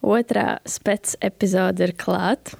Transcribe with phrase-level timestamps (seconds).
[0.00, 2.56] Otrā spēcīgā epizode ir klāta.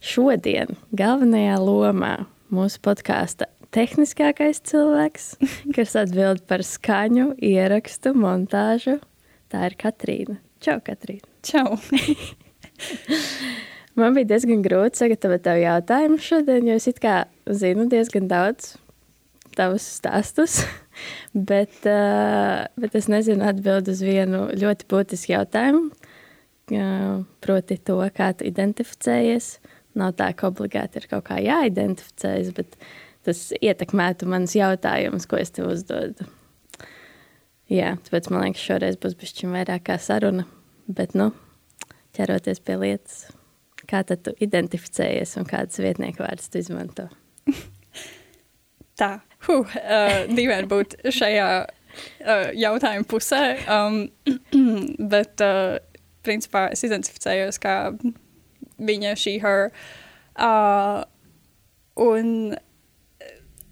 [0.00, 2.14] Šodien galvenajā lomā
[2.54, 5.26] mūsu podkāsta tehniskākais cilvēks,
[5.76, 8.96] kas atbild par skaņu, ierakstu, montāžu.
[9.52, 10.38] Tā ir Katrīna.
[10.64, 11.28] Čau, Katrīna!
[11.44, 11.76] Čau!
[13.98, 18.76] Man bija diezgan grūti sagatavot tev jautājumu šodien, jo es it kā zinu diezgan daudz
[19.58, 20.60] tavus stāstus,
[21.50, 25.90] bet, uh, bet es nezinu atbildi uz vienu ļoti būtisku jautājumu,
[27.44, 29.58] proti to, kā tu identificējies.
[29.98, 32.76] Nav tā, ka obligāti ir kaut kā jāidentificējas, bet
[33.26, 36.28] tas ietekmētu manas jautājumus, ko es tev uzdodu.
[37.68, 40.46] Jā, tāpēc man liekas, šoreiz būs bišķiņ vairāk kā saruna,
[40.88, 41.32] bet, nu,
[42.16, 43.26] ķeroties pie lietas.
[43.88, 47.08] Kā tad tu identificējies un kādas vietnieku vārdus tu izmanto?
[49.00, 54.00] Tā, huh, uh, dīvaini būt šajā uh, jautājuma pusē, um,
[55.12, 55.76] bet uh,
[56.26, 57.76] principā es identificējos kā
[58.78, 59.70] viņa, šī, her.
[60.38, 61.02] Uh,
[61.98, 62.56] un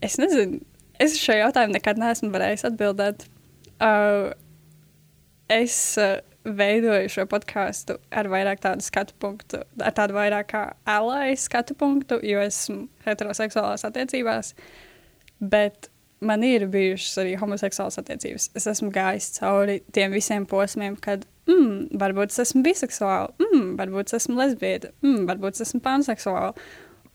[0.04, 0.60] es nezinu,
[1.02, 3.26] es šajā jautājumā nekad neesmu varējis atbildēt.
[3.76, 4.32] Uh,
[5.52, 11.36] es uh, veidoju šo podkāstu ar vairāk tādu skatu punktu, ar tādu vairāk kā alāju
[11.42, 14.54] skatu punktu, jo esmu heteroseksuālās attiecībās.
[15.40, 15.90] Bet
[16.24, 18.50] man ir bijušas arī homoseksuālas attiecības.
[18.56, 24.12] Es esmu gājis cauri tiem visiem posmiem, kad mm, varbūt es esmu biseksuāla, mm, varbūt
[24.12, 26.52] es esmu lesbieta, mm, varbūt es esmu panseksuāla.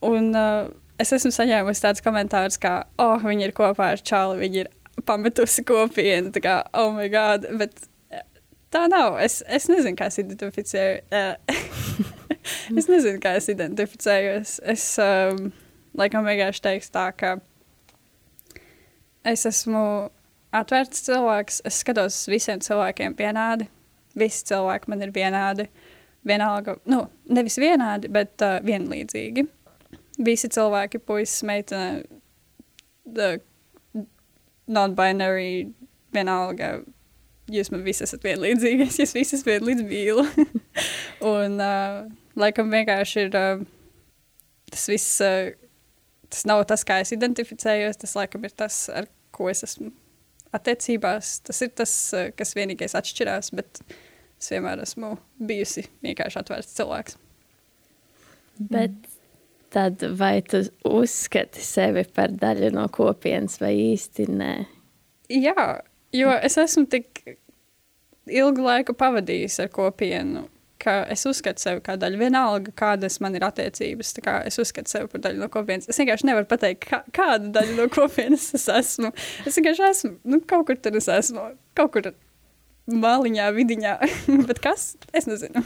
[0.08, 0.72] Un uh,
[1.02, 4.72] es esmu saņēmusi tādus komentārus, kā, oh, viņi ir kopā ar Čāli, viņi ir
[5.08, 7.47] pametusi kopienu, tā kā, oh, my God.
[7.62, 7.88] Bet
[8.74, 9.20] tā nav.
[9.22, 11.02] Es, es nezinu, kā es identificēju.
[12.80, 14.58] es nezinu, kā es identificējos.
[14.74, 15.52] Es um,
[15.97, 17.36] laikam vienkārši teikšu tā, ka
[19.28, 19.84] es esmu
[20.56, 21.62] atvērts cilvēks.
[21.68, 23.70] Es skatos visiem cilvēkiem vienādi.
[24.18, 25.68] Visi cilvēki man ir vienādi.
[26.28, 29.48] Vienalga, nu, nevis vienādi, bet uh, vienlīdzīgi.
[30.22, 32.04] Visi cilvēki, puisis, meitene,
[34.70, 35.72] non-binary,
[36.14, 36.76] vienalga
[37.52, 40.26] jūs man visi esat vienlīdzīgi, jūs visi esat vienlīdz mīlu.
[41.34, 42.04] un uh,
[42.40, 43.66] laikam vienkārši ir uh,
[44.72, 45.52] tas viss, uh,
[46.32, 49.92] tas nav tas, kā es identificējos, tas laikam ir tas, ar ko es esmu
[50.56, 51.38] attiecībās.
[51.48, 53.84] Tas ir tas, uh, kas vienīgais atšķirās, bet
[54.42, 57.18] es vienmēr esmu bijusi vienkārši atvērts cilvēks.
[58.72, 58.98] Bet
[59.72, 64.54] tad vai tu uzskati sevi par daļu no kopienas vai īsti nē?
[65.32, 65.68] Jā,
[66.14, 67.24] jo es esmu tik
[68.28, 70.46] ilgu laiku pavadījis ar kopienu,
[70.81, 72.19] ka es uzskatu sevi par daļu.
[72.22, 74.16] Vienalga, kādas man ir attiecības,
[74.46, 75.90] es uzskatu sevi par daļu no kopienas.
[75.92, 79.14] Es vienkārši nevaru pateikt, kā, kāda daļa no kopienas es esmu.
[79.46, 82.12] Es vienkārši esmu, nu, kaut kur tur es esmu, kaut kur
[82.91, 83.97] māliņā, vidiņā.
[84.50, 84.96] Bet kas?
[85.14, 85.64] Es nezinu.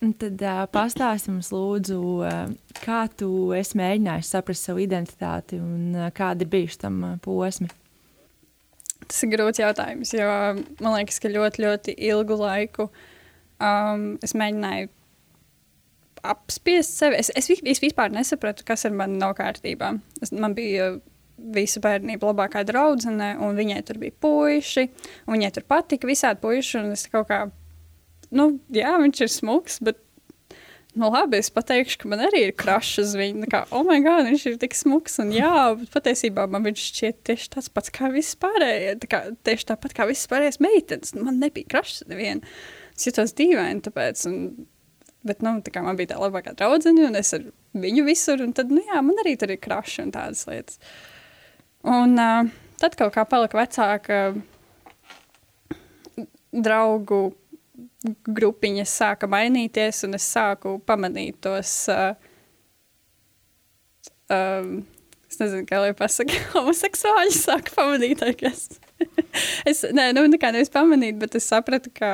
[0.00, 2.46] Tad uh, pastāsti mums, lūdzu, uh,
[2.80, 7.68] kā tu esi mēģinājis saprast savu identitāti un uh, kādi bijuši tam uh, posmi?
[9.04, 10.30] Tas ir grūts jautājums, jo
[10.80, 12.88] man liekas, ka ļoti, ļoti ilgu laiku
[13.60, 14.90] um, es mēģināju
[16.30, 17.20] apspiest sevi.
[17.20, 19.94] Es, es, es vispār nesapratu, kas ar mani nav kārtībā.
[20.20, 20.94] Es, man bija
[21.54, 24.86] visu bērnību labākā draudzene, un viņai tur bija puiši,
[25.26, 27.40] un viņai tur patika visādi puiši, un es kaut kā,
[28.36, 30.02] nu, jā, viņš ir smuks, bet
[30.98, 33.46] nu, labi, es pateikšu, ka man arī ir krašs uz viņu.
[33.50, 35.20] Kā, oh, my God, viņš ir tik smuks.
[35.22, 35.52] Un, jā,
[35.94, 38.96] patiesībā man viņš šķiet tieši tāds pats kā viss pārējie.
[39.04, 41.14] Tā kā, tieši tāpat kā visas pārējās meitenes.
[41.18, 42.42] Man nebija krašs neviena.
[43.06, 44.26] Jutos dīvaini, tāpēc.
[44.30, 44.38] Un,
[45.26, 47.46] bet, nu, tā kā man bija tā labākā draudzene, un es ar
[47.80, 50.80] viņu visur, un tad, nu, jā, man arī tur ir krašs un tādas lietas.
[51.86, 52.48] Un uh,
[52.80, 54.22] tad kaut kā palika vecāka
[56.50, 57.30] draugu
[58.28, 61.72] grupiņas sāka mainīties, un es sāku pamanīt tos.
[61.92, 62.14] Uh,
[64.32, 64.80] um,
[65.30, 68.66] es nezinu, kā lai pasakā, homoseksuāļi sāka pamanīt, kas.
[69.70, 72.12] es, nē, nu, nekā nevis pamanīt, bet es sapratu, ka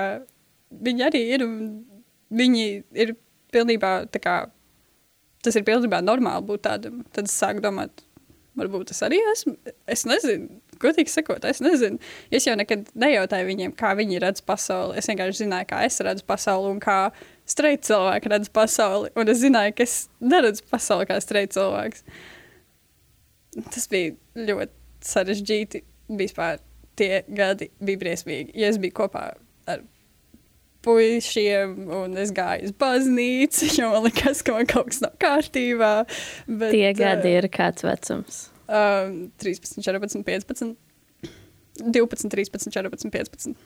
[0.71, 1.47] viņi arī ir,
[2.35, 2.67] viņi
[3.05, 3.15] ir
[3.55, 4.37] pilnībā, tā kā,
[5.45, 7.03] tas ir pilnībā normāli būt tādam.
[7.15, 8.05] Tad es sāku domāt,
[8.59, 9.55] varbūt es arī esmu,
[9.93, 12.01] es nezinu, godīgi sakot, es nezinu.
[12.35, 14.97] Es jau nekad nejautāju viņiem, kā viņi redz pasauli.
[15.01, 16.99] Es vienkārši zināju, kā es redzu pasauli un kā
[17.49, 19.13] streita cilvēki redz pasauli.
[19.17, 22.07] Un es zināju, ka es neredzu pasauli kā streita cilvēks.
[23.73, 24.17] Tas bija
[24.51, 25.83] ļoti sarežģīti.
[26.17, 26.61] Vispār
[26.99, 28.55] tie gadi bija briesmīgi.
[28.59, 29.31] Ja es biju kopā
[29.67, 29.85] ar
[30.87, 35.93] puišiem, un es gāju uz baznīcu, jo man likās, ka man kaut kas nav kārtībā.
[36.47, 38.47] Bet, Tie gadi uh, ir kāds vecums?
[38.67, 40.75] Uh, 13, 14, 15,
[41.83, 43.57] 12, 13, 14, 15.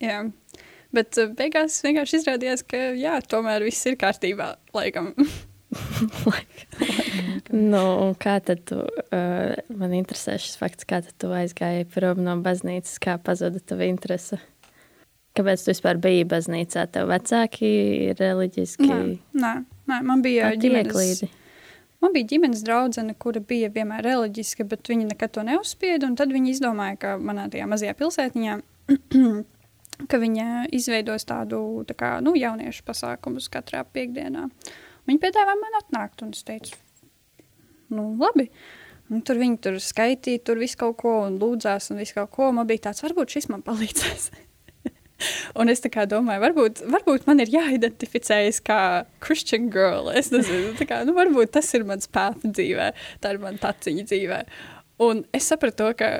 [0.00, 0.24] Jā.
[0.94, 4.54] Bet uh, beigās vienkārši izrādījās, ka jā, tomēr viss ir kārtībā.
[4.74, 5.12] Laikam.
[7.72, 7.82] nu,
[8.18, 13.18] kā tad tu, uh, man interesē šis fakts, kā tu aizgāji prom no baznīcas, kā
[13.22, 14.40] pazuda tava interese?
[15.38, 16.88] Kāpēc tu vispār biji baznīcā?
[16.90, 17.68] Tev vecāki
[18.08, 18.88] ir reliģiski?
[18.88, 19.02] Nē,
[19.38, 19.52] nē,
[19.90, 21.22] nē man bija ģimenes.
[22.00, 26.08] Man bija ģimenes draudzene, kura bija vienmēr reliģiska, bet viņa nekad to neuzspieda.
[26.16, 28.56] Tad viņi izdomāja, ka manā tajā mazajā pilsētiņā,
[30.10, 30.46] ka viņa
[30.76, 34.48] izveidos tādu tā kā, nu, jauniešu pasākumus katrā piekdienā.
[35.06, 36.74] Viņi piedāvāja man atnākt, un es teicu,
[37.92, 38.48] nu, labi.
[39.10, 42.52] Un tur viņi tur skaitīja, tur visu kaut ko un lūdzās, un visu kaut ko.
[42.54, 44.30] Man bija tāds, varbūt šis man palīdzēs.
[45.60, 48.80] Un es domāju, varbūt, varbūt man ir jāidentificējas kā
[49.24, 50.10] Christian girl.
[50.14, 54.42] Es nezinu, kā, nu, varbūt tas ir mans pēta dzīvē, tā ir mana taciņa dzīvē.
[55.00, 56.10] Un es sapratu, to, ka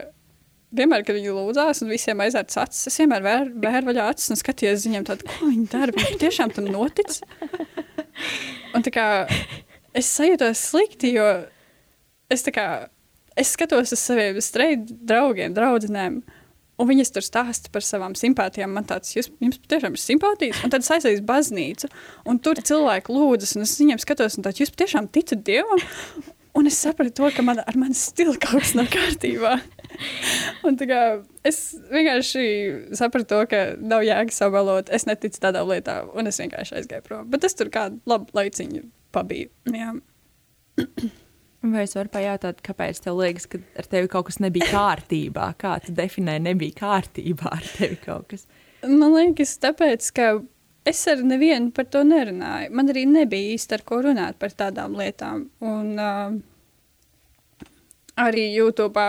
[0.76, 4.40] vienmēr, kad viņi lūdzās, un visiem aizvērts acis, es vienmēr vēru vēr vaļā acis un
[4.40, 5.96] skatījos viņiem, tādu, ko viņi dara.
[5.96, 7.18] Viņi tiešām tam notic.
[8.76, 9.06] Un kā
[9.96, 11.26] es sajūtos slikti, jo
[12.30, 12.66] es, kā,
[13.38, 16.20] es skatos uz saviem streitu draugiem, draudzenēm.
[16.80, 18.72] Un viņas tur stāsta par savām simpātijām.
[18.72, 20.62] Man tāds, jūs, jums tiešām ir simpātijas.
[20.64, 21.90] Un tad es aizēju uz baznīcu,
[22.30, 25.82] un tur cilvēki lūdzas, un es viņiem skatos, un tāds, jūs tiešām ticat Dievam?
[26.56, 29.52] Un es sapratu, to, ka man, ar mani stila kaut kas nav kārtībā.
[30.66, 31.02] un, kā,
[31.46, 31.60] es
[31.92, 32.44] vienkārši
[32.98, 34.90] sapratu, to, ka nav jēga sabalot.
[34.90, 37.30] Es neticu tādām lietām, un es vienkārši aizgāju prom.
[37.30, 39.52] Bet es tur kādu labu laiciņu pabiju.
[39.76, 39.94] Jā.
[41.60, 45.50] Vai es varu pajautāt, kāpēc tev liekas, ka ar tevi kaut kas nebija kārtībā?
[45.60, 48.46] Kā tu definē, nebija kārtībā ar tevi kaut kas?
[48.86, 50.30] Man liekas, tāpēc, ka
[50.88, 52.72] es ar nevienu par to nerunāju.
[52.72, 55.50] Man arī nebija īsti ar ko runāt par tādām lietām.
[55.60, 56.32] Un uh,
[58.24, 59.04] arī YouTube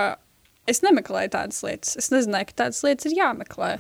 [0.68, 1.96] es nemeklēju tādas lietas.
[2.04, 3.78] Es nezināju, ka tādas lietas ir jāmeklē.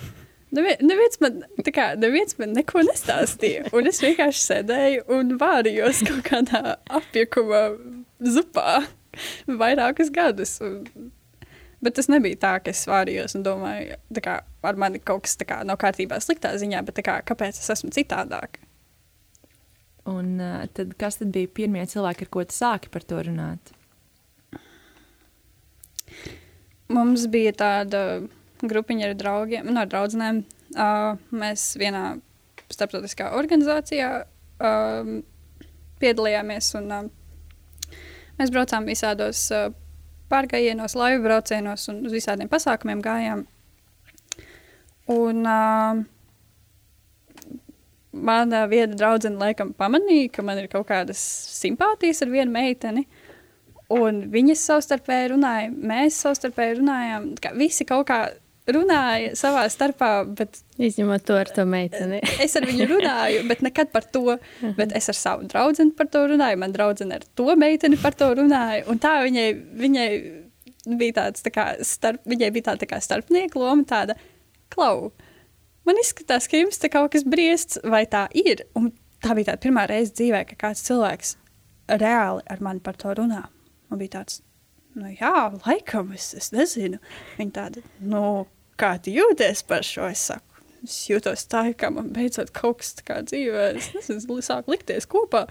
[0.51, 3.69] Neviens man, kā, neviens man neko nestāstīja.
[3.77, 7.61] Un es vienkārši sēdēju un vārījos kaut kādā apjukuma
[8.19, 8.81] zupā
[9.61, 10.57] vairākus gadus.
[10.65, 11.11] Un,
[11.83, 15.61] bet tas nebija tā, ka es svārījos un domāju, ka ar mani kaut kas kā,
[15.67, 18.59] nav kārtībā sliktā ziņā, bet kā, kāpēc es esmu citādāk.
[20.11, 23.71] Un uh, tad, kas tad bija pirmie cilvēki, ar ko tu sāki par to runāt?
[26.91, 28.01] Mums bija tāda
[28.69, 30.43] grupiņa ar draugiem, no nu, draugiem.
[30.71, 32.17] Uh, mēs vienā
[32.71, 35.09] starptautiskā organizācijā uh,
[35.99, 37.09] piedalījāmies un uh,
[38.41, 39.67] Mēs braucām visādos uh,
[40.31, 43.43] pārgājienos, laivu braucienos un uz visādiem pasākumiem gājām.
[45.13, 45.99] Un uh,
[48.11, 51.21] mana viena draudzene laikam pamanīja, ka man ir kaut kādas
[51.59, 53.05] simpātijas ar vienu meiteni.
[53.93, 57.29] Un viņas savstarpēji runāja, mēs savstarpēji runājām.
[57.59, 58.23] Visi kaut kā
[58.69, 60.11] runāja savā starpā.
[60.37, 62.21] Bet, Izņemot to ar to meiteni.
[62.45, 64.37] es ar viņu runāju, bet nekad par to.
[64.77, 66.61] Bet es ar savu draugu par to runāju.
[66.61, 68.85] Man draudzene ar to meiteni par to runāja.
[68.91, 69.47] Un tā viņai,
[69.81, 70.09] viņai
[70.97, 74.17] bija tāds tā kā starp, viņai bija tā, tā kā starpnieka loma, tāda
[74.73, 75.11] klau.
[75.87, 78.65] Man izskatās, ka jums te kaut kas briests, vai tā ir.
[78.77, 78.91] Un
[79.21, 81.35] tā bija tā pirmā reize dzīvē, ka kāds cilvēks
[82.01, 83.43] reāli ar mani par to runā.
[83.89, 84.41] Man bija tāds,
[84.97, 85.33] nu jā,
[85.65, 86.99] laikam, es, es nezinu.
[87.39, 88.23] Viņa tāda, nu,
[88.79, 90.09] kā tu jūties par šo?
[90.11, 94.39] Es saku, es jūtos tā, ka man beidzot kaut kas tā kā dzīvē, es nezinu,
[94.45, 95.45] sāk likties kopā.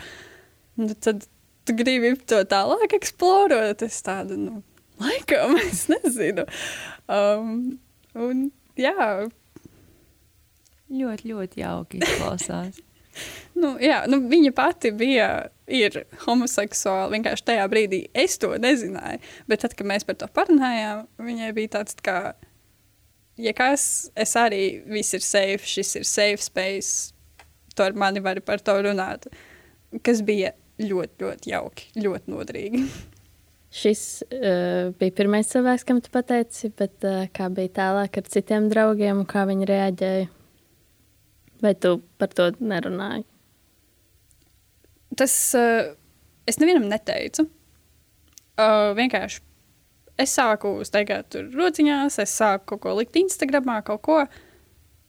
[0.81, 1.27] Un tad
[1.69, 4.63] tu gribi to tālāk eksplorēt, es tādu, nu,
[5.03, 6.47] laikam, es nezinu.
[7.11, 7.79] Um,
[8.19, 8.49] un
[8.81, 9.29] jā.
[10.91, 12.81] Ļoti, ļoti jauki izklausās.
[13.61, 15.31] nu, jā, nu, viņa pati bija
[15.71, 17.17] ir homoseksuāli.
[17.17, 19.21] Vienkārši tajā brīdī es to nezināju.
[19.51, 22.19] Bet tad, kad mēs par to parunājām, viņai bija tāds, tā kā,
[23.41, 23.85] ja kas,
[24.19, 27.15] es arī viss ir safe, šis ir safe space,
[27.75, 29.31] to ar mani var par to runāt.
[30.07, 32.85] Kas bija ļoti, ļoti jauki, ļoti noderīgi.
[33.71, 38.67] Šis uh, bija pirmais cilvēks, kam tu pateici, bet uh, kā bija tālāk ar citiem
[38.73, 40.31] draugiem un kā viņi reaģēja?
[41.61, 43.27] Vai tu par to nerunāji?
[45.19, 45.93] Tas uh,
[46.49, 47.47] es nevienam neteicu.
[48.61, 49.43] Uh, vienkārši
[50.21, 54.19] es sāku steigāt tur rociņās, es sāku kaut ko likt Instagramā, kaut ko.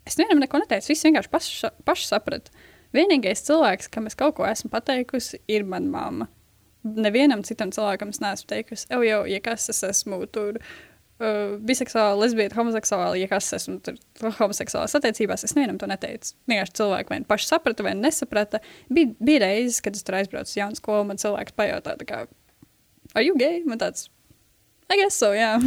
[0.07, 2.53] Es nevienam neko neteicu, viss vienkārši paši, paši sapratu.
[2.95, 6.29] Vienīgais cilvēks, kam es kaut ko esmu pateikusi, ir mana mamma.
[6.81, 10.57] Nevienam citam cilvēkam es neesmu teikusi, jau, jau, ja kas es esmu tur.
[10.57, 10.90] Uh,
[11.67, 13.99] biseksuāli, lesbieta, homoseksuāli, ja kas esmu tur
[14.39, 16.33] homoseksuālās attiecībās, es nevienam to neteicu.
[16.49, 18.61] Vienkārši cilvēki vai paši saprata, vai nesaprata.
[18.93, 22.23] Bija, bija reizes, kad es tur aizbraucu uz jaunu skolu, man cilvēks pajautāja, kā,
[23.13, 23.61] are you gay?
[23.67, 24.09] Man tāds,
[24.91, 25.55] I guess so, jā.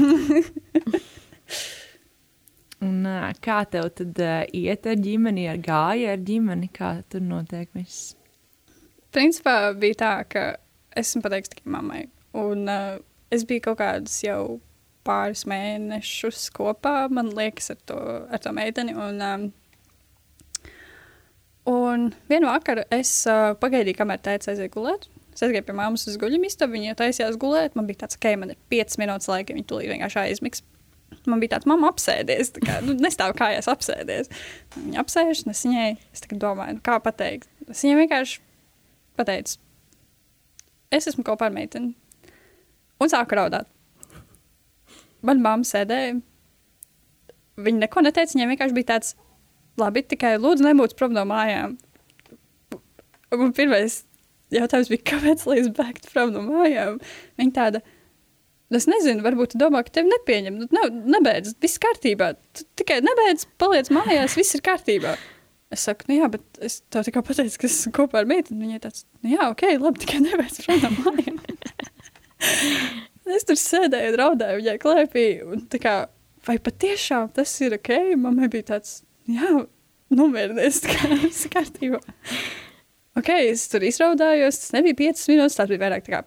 [2.84, 6.68] Un, ā, kā tev tad uh, iet ar ģimeni, ar gāja ar ģimeni?
[6.74, 8.12] Kā tur notiek viss?
[9.14, 10.42] Principā bija tā, ka
[10.98, 12.02] esmu pateicis tikai mammai.
[12.36, 12.98] Un uh,
[13.32, 14.58] es biju kaut kādus jau
[15.04, 17.98] pāris mēnešus kopā, man liekas, ar to,
[18.32, 18.94] ar to meiteni.
[18.96, 20.72] Un, um,
[21.70, 25.08] un vienu vakaru es uh, pagaidīju, kamēr tēvs aiziet gulēt.
[25.34, 27.74] Es aizgāju pie māmas uz guļamisku istabu, viņa taisījās gulēt.
[27.74, 30.62] Man bija tāds, ka okay, man ir 5 minūtes laika, viņa tūlīt vienkārši aizmigs.
[31.30, 34.30] Man bija tāds, mamma apsēdies, tā kā nu, nestāv kājās apsēdies.
[34.76, 37.50] Viņa apsēžas, un es viņai es domāju, nu, kā pateikt.
[37.66, 38.40] Es viņai vienkārši
[39.18, 39.58] pateicu,
[40.94, 41.94] es esmu kopā ar meiteni.
[43.02, 43.73] Un sāku raudāt.
[45.24, 46.18] Manā mamma sēdēja.
[47.64, 48.34] Viņa neko neteica.
[48.34, 49.14] Viņai vienkārši bija tāds,
[49.80, 51.76] labi, tikai lūdzu, nebūtu prom no mājām.
[53.34, 54.02] Un pirmais
[54.54, 56.98] jautājums bija, kāpēc lai es bēgtu prom no mājām?
[57.40, 57.82] Viņa tāda,
[58.74, 60.58] es nezinu, varbūt tu domā, ka tevi nepieņem.
[60.60, 62.34] Nu, ne, nebeidz, viss kārtībā.
[62.54, 65.16] Tu tikai nebeidz, paliec mājās, viss ir kārtībā.
[65.74, 68.60] Es saku, nu jā, bet es tev tikai pateicu, ka esmu kopā ar meiteni.
[68.66, 71.42] Viņai tāds, nu jā, ok, labi, tikai nebeidz prom no mājām.
[73.32, 75.26] es tur sēdēju raudāju viņai klēpī.
[75.48, 75.94] Un, kā,
[76.46, 77.92] vai patiešām tas ir ok?
[78.20, 78.98] Mammai bija tāds,
[79.30, 79.64] jā,
[80.12, 82.00] nomierinies, kā viss kārtībā.
[83.18, 86.24] Ok, es tur izraudājos, tas nebija 5 minūtes, tas bija vairāk kā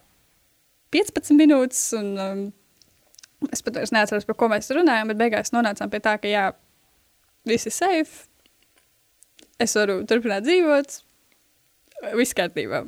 [0.95, 1.81] 15 minūtes.
[1.99, 2.45] Un, um,
[3.51, 6.47] es pat vairs neatceros, par ko mēs runājām, bet beigās nonācām pie tā, ka jā,
[7.47, 8.27] viss ir safe.
[9.61, 10.99] Es varu turpināt dzīvot,
[12.17, 12.85] viss kārtībā.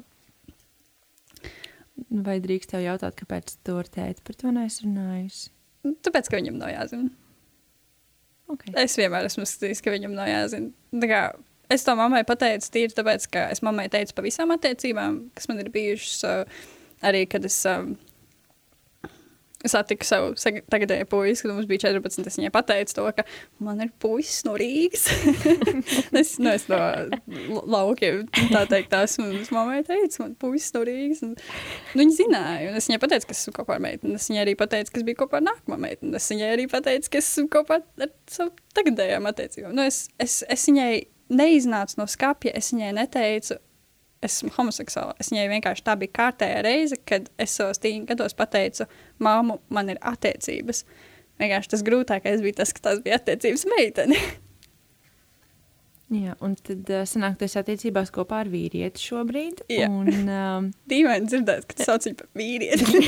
[2.09, 5.51] Vai drīkst tev jautāt, kāpēc tu ar tēti par to neesi runājusi?
[6.05, 7.11] Tāpēc, ka viņam nav jāzina.
[8.49, 8.73] Okay.
[8.81, 10.71] Es vienmēr esmu uzskatījis, ka viņam nav jāzina.
[11.69, 15.61] Es to mammai pateicu tīri tāpēc, ka es mammai teicu par visām attiecībām, kas man
[15.61, 16.63] ir bijušas, uh,
[17.05, 17.77] arī kad es Es
[19.67, 20.31] satiku savu
[20.71, 22.27] tagadēju puisi, kad mums bija 14.
[22.29, 23.25] Es viņai pateicu to, ka
[23.63, 25.07] man ir puisis no Rīgas.
[26.21, 26.79] es, nu, es no
[27.67, 29.27] laukiem tā teikt, esmu.
[29.41, 31.23] Es mammai teicu, man puisis no Rīgas.
[31.27, 34.15] Un, nu, viņa zināja, un es viņai pateicu, ka esmu kopā ar meiteni.
[34.19, 36.15] Es viņai arī pateicu, ka es biju kopā ar nākamo meiteni.
[36.19, 39.75] Es viņai arī pateicu, ka esmu kopā ar savu tagadējām attiecībām.
[39.75, 40.93] Nu, es, es, es viņai
[41.29, 43.59] neiznācu no skapja, es viņai neteicu,
[44.25, 45.15] esmu homoseksuāla.
[45.21, 48.87] Es viņai vienkārši tā bija kārtējā reize, kad es savos tīņa gados pateicu,
[49.23, 50.83] māmu, man ir attiecības.
[51.39, 54.19] Vienkārši tas grūtākais bija tas, ka tas bija attiecības meitene.
[56.09, 59.59] Jā, un tad uh, sanāk, tas attiecībās kopā ar vīrieti šobrīd.
[59.69, 59.85] Jā.
[59.93, 63.01] Un, um, Dīvaini dzirdēt, ka tu sauc viņu par vīrieti.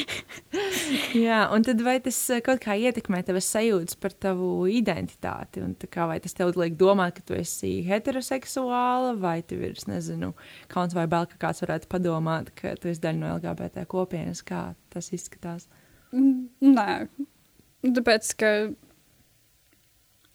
[1.26, 5.62] jā, un tad vai tas uh, kaut kā ietekmē tavas sajūtas par tavu identitāti?
[5.62, 9.86] Un kā vai tas tev liek domāt, ka tu esi heteroseksuāla, vai tev ir, es
[9.86, 10.32] nezinu,
[10.74, 14.64] kauns vai bail, ka kāds varētu padomāt, ka tu esi daļa no LGBT kopienas, kā
[14.90, 15.70] tas izskatās?
[16.10, 16.90] Nē,
[17.86, 18.52] tāpēc, ka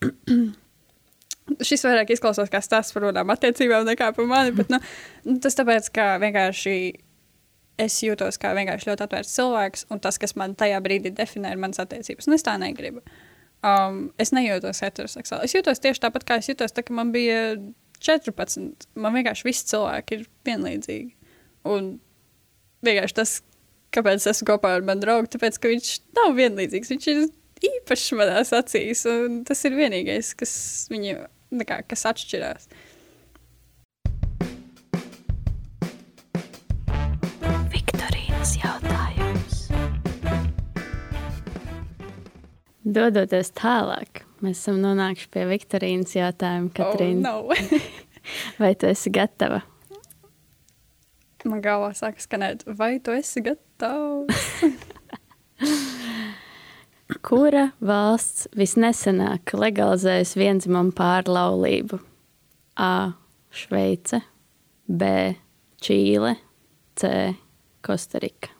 [1.64, 4.54] šis vairāk izklausās kā stāsts par tādām attiecībām nekā par mani.
[4.56, 4.80] Bet, nu,
[5.42, 6.76] tas tāpēc, ka vienkārši
[7.80, 11.60] es jūtos kā vienkārši ļoti atvērts cilvēks, un tas, kas man tajā brīdī definē, ir
[11.62, 12.28] manas attiecības.
[12.28, 13.02] Un es tā negribu.
[13.66, 15.48] Um, es nejūtos heteroseksuāli.
[15.48, 17.58] Es jūtos tieši tāpat, kā es jutos, tā, kad man bija
[18.00, 18.88] 14.
[19.00, 21.34] Man vienkārši visi cilvēki ir vienlīdzīgi.
[21.68, 21.92] Un
[22.86, 23.34] vienkārši tas,
[23.94, 26.94] kāpēc es esmu kopā ar manu draugu, tāpēc, ka viņš nav vienlīdzīgs.
[26.94, 27.26] Viņš ir
[27.70, 30.54] īpašs manās acīs, un tas ir vienīgais, kas
[30.92, 31.18] viņu
[31.66, 32.68] kā, kas atšķirās.
[37.72, 39.58] Viktorīnas jautājums.
[42.86, 46.72] Dodoties tālāk, mēs esam nonākuši pie Viktorīnas jautājuma.
[46.74, 47.80] Katrīna, oh, no.
[48.62, 49.62] vai tu esi gatava?
[51.48, 54.46] Man galvā sāk skanēt, vai tu esi gatavs?
[57.26, 61.98] Kura valsts visnesenāk legalizējusi vienzimumu pārlaulību?
[62.80, 63.12] A.
[63.50, 64.20] Šveice,
[64.86, 65.10] B.
[65.82, 66.36] Čīle,
[67.00, 67.10] C.
[67.82, 68.52] Kostarika.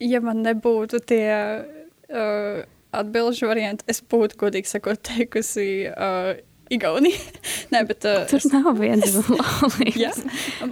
[0.00, 1.28] Ja man nebūtu tie
[1.60, 2.62] uh,
[2.96, 6.38] atbildžu varianti, es būtu godīgi sakot, teikusi uh,
[6.72, 7.20] Igaunija.
[7.74, 10.00] Nē, bet, uh, Tur nav viens laulības.
[10.00, 10.14] Jā,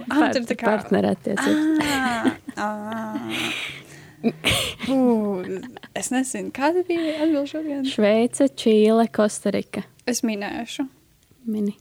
[0.09, 1.83] ah, tur tā kā partnerattiecības.
[1.85, 3.15] Ah, Ah.
[5.99, 7.85] Es nezinu, kāda bija atbilde šodien.
[7.87, 9.85] Šveice, Čīle, Kostarika.
[10.09, 10.87] Es minēšu
[11.49, 11.75] Mini.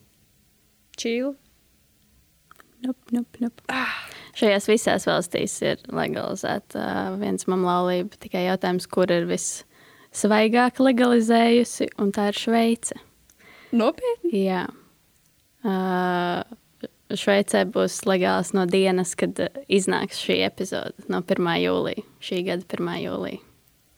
[0.99, 1.35] Čīlu.
[2.87, 3.62] Nup, nup, nup.
[4.38, 8.21] Šajās visās valstīs ir legalizēta uh, viens mamlaulība.
[8.23, 13.00] Tikai jautājums, kur ir vissvaigāk legalizējusi, un tā ir Šveice.
[13.75, 14.45] Nopietni.
[14.47, 14.62] Jā.
[15.66, 16.45] Uh,
[17.08, 21.52] Šveicē būs legāls no dienas, kad uh, iznāks šī epizode, no 1.
[21.62, 22.04] jūlija.
[22.20, 22.90] Šī gada 1.
[23.06, 23.40] jūlija.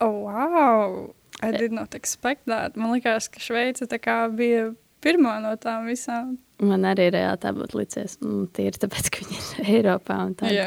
[0.00, 1.10] Oh, wow!
[1.42, 2.76] I did not expect that.
[2.76, 3.98] Man liekas, ka Šveice tā
[4.36, 4.70] bija
[5.04, 6.36] pirmā no tām visām.
[6.60, 8.18] Man arī reāli tā būtu licies.
[8.20, 10.18] Nu, tīri tāpēc, ka viņi ir Eiropā.
[10.36, 10.66] Tā, Jā.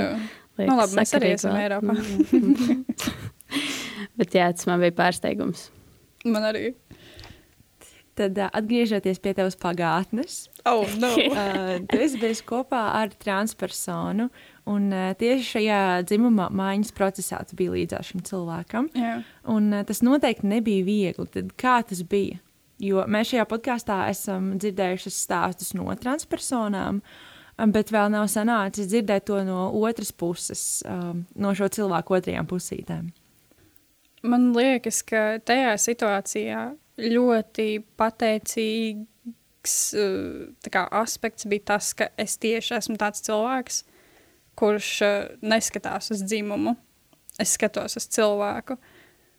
[0.58, 1.58] liekas Nu, labi, mēs arī esam.
[1.58, 1.98] Eiropā.
[4.20, 5.68] Bet jā, tas man bija pārsteigums.
[6.26, 6.72] Man arī.
[8.14, 11.10] Tad uh, atgriežoties pie tavas pagātnes, Oh, no.
[11.34, 14.30] uh, tu esi bijis kopā ar transpersonu,
[14.70, 18.88] un uh, tieši šajā dzimuma maiņas procesā tu biji līdzās šim cilvēkam.
[18.96, 19.18] Jā.
[19.52, 21.28] Un uh, tas noteikti nebija viegli.
[21.34, 22.40] Tad kā tas bija?
[22.84, 27.02] Jo mēs šajā podkāstā esam dzirdējuši stāstus no transpersonām,
[27.72, 33.12] bet vēl nav sanācis dzirdēt to no otras puses, um, no šo cilvēku otrajām pusītēm.
[34.24, 36.64] Man liekas, ka tajā situācijā
[37.02, 37.68] ļoti
[38.00, 39.14] pateicīgs
[39.64, 43.84] tā kā, aspekts bija tas, ka es tieši esmu tāds cilvēks,
[44.60, 46.76] kurš uh, neskatās uz dzimumu.
[47.42, 48.78] Es skatos uz cilvēku.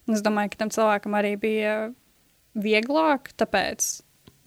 [0.09, 1.75] Un es domāju, ka tam cilvēkam arī bija
[2.59, 3.87] vieglāk, tāpēc,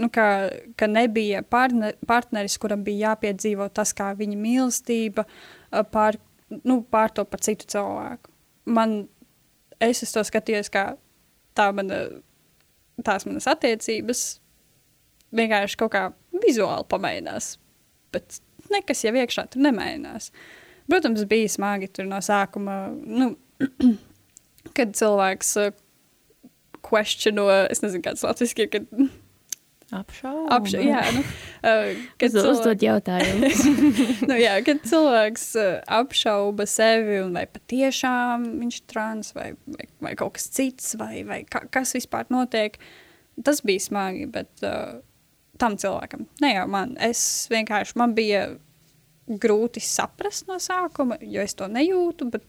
[0.01, 0.49] nu, ka,
[0.79, 6.19] ka nebija partner, partneris, kuram bija jāpiedzīvo tas, kā viņa mīlestība uh, pār,
[6.63, 8.33] nu, pār to par citu cilvēku.
[8.67, 9.03] Man,
[9.79, 10.89] es to skatījos, kā
[11.57, 12.07] tā mana,
[13.05, 14.23] tās manas attiecības
[15.37, 16.03] vienkārši kaut kā
[16.43, 17.55] vizuāli pamainās,
[18.15, 18.39] bet
[18.73, 20.31] nekas jau iekšā tur nemainās.
[20.87, 23.33] Protams, bija smagi tur no sākuma, nu,
[24.77, 25.73] kad cilvēks uh,
[26.88, 28.88] questiono, es nezinu, kāds latviski ir, kad
[29.95, 30.50] Apšaubu.
[30.52, 31.21] apša, jā, nu,
[32.19, 33.62] kad Uz, uzdod jautājumus.
[34.30, 35.45] nu, jā, kad cilvēks
[35.95, 41.21] apšauba sevi un vai patiešām viņš ir trans vai, vai, vai kaut kas cits, vai,
[41.28, 42.76] vai ka, kas vispār notiek,
[43.47, 45.00] tas bija smagi, bet uh,
[45.62, 47.21] tam cilvēkam, ne jau man, es
[47.54, 48.43] vienkārši, man bija
[49.28, 52.43] grūti saprast no sākuma, jo es to nejūtu, bet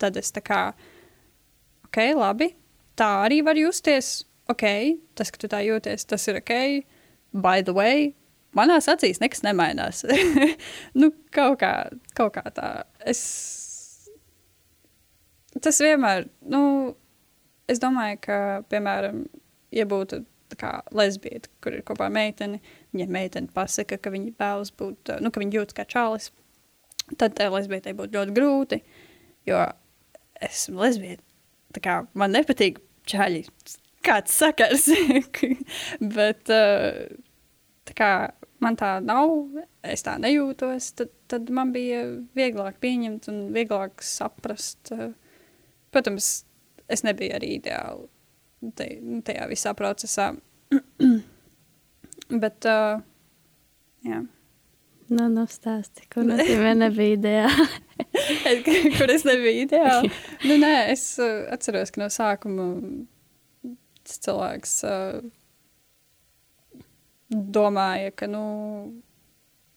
[0.00, 0.62] tad es tā kā,
[1.88, 2.50] ok, labi,
[2.96, 4.64] tā arī var justies, ok,
[5.18, 6.54] tas, ka tu tā jūties, tas ir ok,
[7.36, 8.12] by the way,
[8.56, 10.04] manās acīs nekas nemainās.
[11.00, 11.72] nu, kaut kā,
[12.16, 12.70] kaut kā tā.
[13.06, 13.22] Es.
[15.62, 16.62] Tas vienmēr, nu,
[17.70, 18.38] es domāju, ka,
[18.70, 19.24] piemēram,
[19.74, 20.22] ja būtu
[20.56, 22.60] kā lesbieta, kur ir kopā ar meiteni,
[22.96, 26.30] ja meitene pasaka, ka viņa vēlas būt, nu, ka viņa jūtas kā čalis,
[27.18, 28.78] tad tai lesbietai būtu ļoti grūti,
[29.48, 29.64] jo
[30.46, 31.24] esmu lesbieta.
[31.74, 32.78] Tā kā man nepatīk
[33.10, 33.42] čaļi,
[34.06, 34.88] kāds sakars,
[36.16, 37.06] bet uh,
[37.86, 38.10] tā kā
[38.62, 39.34] man tā nav,
[39.84, 42.02] es tā nejūtos, tad, tad man bija
[42.36, 44.92] vieglāk pieņemt un vieglāk saprast.
[44.94, 45.12] Uh,
[45.94, 46.44] protams,
[46.92, 48.88] es nebiju arī ideāli te,
[49.26, 50.32] tajā visā procesā.
[52.42, 53.02] Bet, uh,
[54.06, 54.24] jā.
[55.06, 57.66] Nu, nu, stāsti, kur nozīmē nebija ideāli.
[58.98, 60.10] kur es nebiju ideāli.
[60.48, 62.70] nu, nē, es atceros, ka no sākuma
[64.06, 65.20] tas cilvēks uh,
[67.30, 68.44] domāja, ka, nu,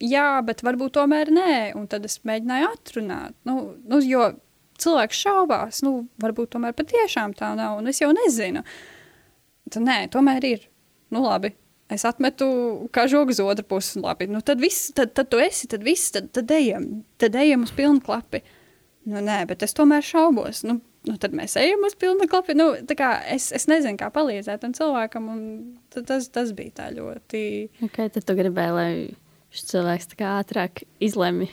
[0.02, 1.54] jā, bet varbūt tomēr nē.
[1.80, 3.38] Un tad es mēģināju atrunāt.
[3.48, 4.32] Nu, nu, jo
[4.80, 8.64] cilvēks šaubās, nu, varbūt tomēr patiešām tā nav, un es jau nezinu.
[9.70, 10.70] Tad nē, tomēr ir.
[11.14, 11.56] Nu, labi.
[11.90, 12.46] Es atmetu
[12.94, 13.98] kā žogu uz otru pusi.
[14.04, 16.86] Labi, nu tad viss, tad, tad tu esi, tad viss, tad, tad ejam,
[17.22, 18.44] tad ejam uz pilnu klapi.
[19.10, 20.62] Nu, nē, bet es tomēr šaubos.
[20.68, 22.56] Nu, nu tad mēs ejam uz pilnu klapi.
[22.58, 25.42] Nu, es, es nezinu, kā palīdzēt tam cilvēkam, un
[25.96, 27.44] tas, tas bija tā ļoti.
[27.90, 28.92] Okay, tad tu gribēji, lai
[29.56, 31.50] šis cilvēks ātrāk izlemj.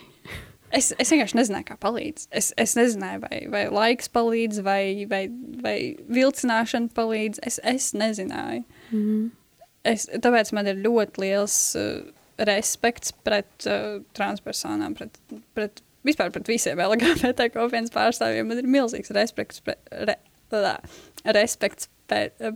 [0.75, 2.27] Es, es vienkārši nezināju, kā palīdz.
[2.35, 5.23] Es, es nezināju, vai, vai laiks palīdz, vai, vai,
[5.63, 5.77] vai
[6.11, 7.39] vilcināšana palīdz.
[7.47, 8.65] Es, es nezināju.
[8.91, 9.27] Mm -hmm.
[9.87, 15.19] Es, tāpēc man ir ļoti liels uh, respekts pret uh, transpersonām, pret,
[15.55, 18.47] pret, vispār pret visiem LGBT kopienas pārstāvjiem.
[18.49, 20.15] Man ir milzīgs respekts pret, re,
[20.53, 20.77] lā,
[21.37, 22.33] respekts pret,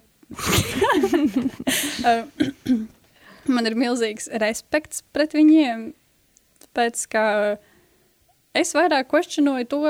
[3.56, 5.92] man ir milzīgs respekts pret viņiem,
[6.66, 7.26] tāpēc, ka
[8.58, 9.82] es vairāk questionoju to,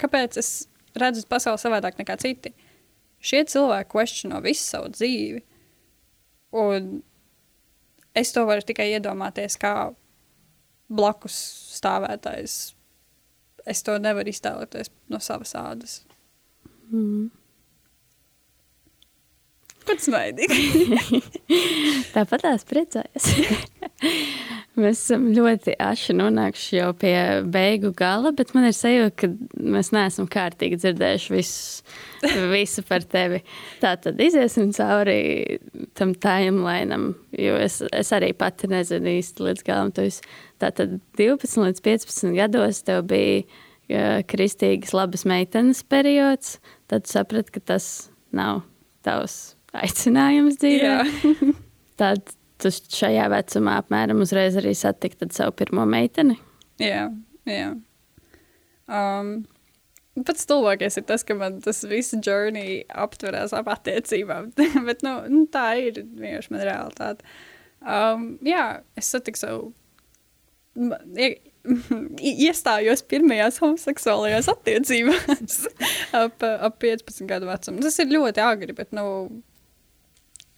[0.00, 0.50] kāpēc es
[0.98, 2.54] redzu pasauli savādāk nekā citi.
[3.20, 5.42] Šie cilvēki questiono visu savu dzīvi.
[6.56, 7.02] Un
[8.16, 9.92] es to varu tikai iedomāties, kā
[10.90, 11.36] blakus
[11.76, 12.72] stāvētājs.
[13.70, 16.00] Es to nevaru iztēloties no savas ādas.
[16.90, 17.30] Mm.
[19.90, 21.00] Pat smaidīgi.
[22.14, 23.30] Tāpat tās priecājas.
[24.80, 27.14] mēs esam ļoti aši nonākuši jau pie
[27.50, 29.30] beigu gala, bet man ir sajūta, ka
[29.74, 31.96] mēs neesam kārtīgi dzirdējuši visu,
[32.54, 33.42] visu par tevi.
[33.82, 35.58] Tā tad iziesim cauri
[35.98, 39.90] tam timelinam, jo es, es arī pati nezinu īsti līdz galam.
[40.60, 46.58] Tātad 12 līdz 15 gados tev bija uh, kristīgas labas meitenes periods,
[46.90, 48.62] tad saprati, ka tas nav
[49.02, 51.52] tavs aicinājums dzīvē.
[52.00, 56.36] Tad tu šajā vecumā apmēram uzreiz arī satikti savu pirmo meiteni.
[56.80, 57.08] Jā,
[57.48, 57.70] jā.
[58.90, 59.34] Um,
[60.26, 64.50] pats stulbākais ir tas, ka man tas viss journey aptverās ap attiecībām.
[64.88, 67.36] Bet nu, nu, tā ir vienkārši man realitāte.
[67.80, 69.70] Um, jā, es satiku savu.
[72.46, 75.56] Iestājos pirmajās homoseksuālajās attiecībās
[76.16, 77.84] ap, ap 15 gadu vecumu.
[77.84, 79.04] Tas ir ļoti agri, bet nu,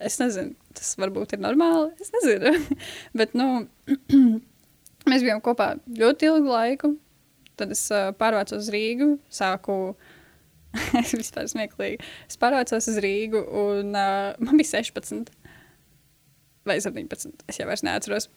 [0.07, 1.93] Es nezinu, tas varbūt ir normāli.
[2.03, 2.55] Es nezinu.
[3.19, 3.67] Bet, nu,
[5.11, 6.95] mēs bijām kopā ļoti ilgu laiku.
[7.61, 9.95] Tad es uh, pārvācos uz Rīgu, sāku.
[11.03, 12.01] es vispār smieklīgi.
[12.31, 15.33] Es pārvācos uz Rīgu, un uh, man bija 16
[16.69, 17.45] vai 17.
[17.51, 18.31] Es jau vairs neatceros.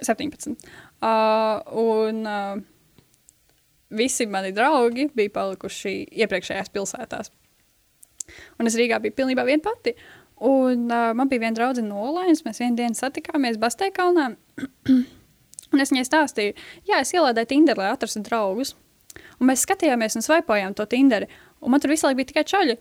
[0.00, 0.54] 17.
[1.04, 2.60] Uh, un uh,
[3.96, 7.32] visi mani draugi bija palikuši iepriekšējās pilsētās.
[8.60, 9.94] Un es Rīgā biju pilnībā viena pati.
[10.44, 14.34] Un uh, man bija viena draudzene no Olainas, mēs vienā dienā satikāmies Basteikalnā.
[15.72, 16.56] un es viņai stāstīju,
[16.88, 18.74] jā, es ielādēju Tinderī, lai atrastu draugus.
[19.40, 21.30] Un mēs skatījāmies un svaipojām to Tinderi.
[21.64, 22.76] Un man tur visu laiku bija tikai čaļi.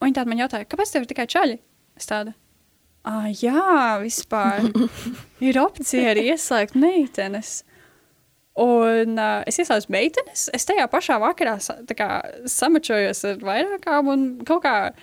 [0.00, 1.56] Un viņi tādi man jautāja, kāpēc tev ir tikai čaļi?
[2.00, 2.32] Es tādu.
[3.06, 4.66] Ah, jā, vispār
[5.46, 7.60] ir opcija arī ieslēgt meitenes.
[8.56, 10.46] Un uh, es iesaistos meitenes.
[10.56, 11.58] Es tajā pašā vakarā
[11.92, 12.08] kā,
[12.48, 14.96] samačojos ar vairākām un kaut kādā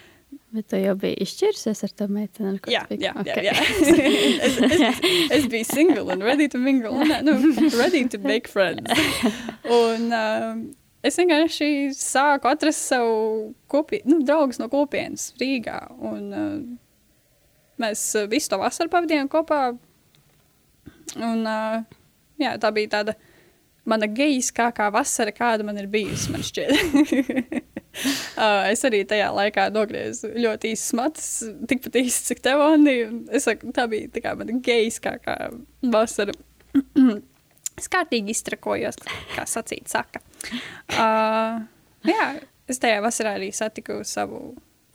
[0.54, 2.52] Bet tu jau biji izšķīrusies ar to meiteni?
[2.54, 3.48] Ar jā, jā, okay.
[3.48, 3.64] jā, jā.
[4.48, 5.02] es, es,
[5.40, 6.94] es biju single un ready to mingle.
[6.94, 7.34] Un, nu,
[7.80, 8.86] ready to make friends.
[9.66, 10.62] Un um,
[11.06, 15.80] es vienkārši sāku atrast savu kopi, nu, draugus no kopienas Rīgā.
[16.06, 16.56] Un uh,
[17.82, 19.66] mēs visu to vasaru pavadījām kopā.
[21.18, 21.82] Un uh,
[22.42, 23.18] jā, tā bija tāda
[23.90, 27.64] mana gejiskākā vasara, kāda man ir bijusi, man šķiet.
[28.34, 31.28] Uh, es arī tajā laikā nogriezu ļoti īsas matus,
[31.70, 32.96] tikpat īsas, cik tev, Anni.
[33.30, 35.36] Es saku, tā bija tā kā mana geiskākā
[35.94, 36.34] vasara.
[37.80, 38.98] es kārtīgi iztrakojos,
[39.36, 40.24] kā sacīt, saka.
[40.98, 41.62] Uh,
[42.10, 42.28] jā,
[42.66, 44.42] es tajā vasarā arī satiku savu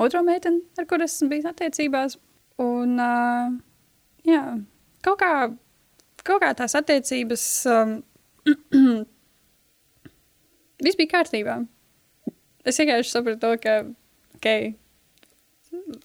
[0.02, 2.18] otro meiteni, ar kuru esmu bijis attiecībās.
[2.66, 3.54] Un, uh,
[4.26, 4.42] jā,
[5.06, 5.32] kaut kā,
[6.26, 7.98] kaut kā tās attiecības, um,
[10.84, 11.60] viss bija kārtībā
[12.68, 13.76] es vienkārši sapratu to, ka,
[14.38, 14.50] ok,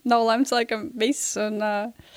[0.08, 2.14] nav lemts laikam viss, un uh,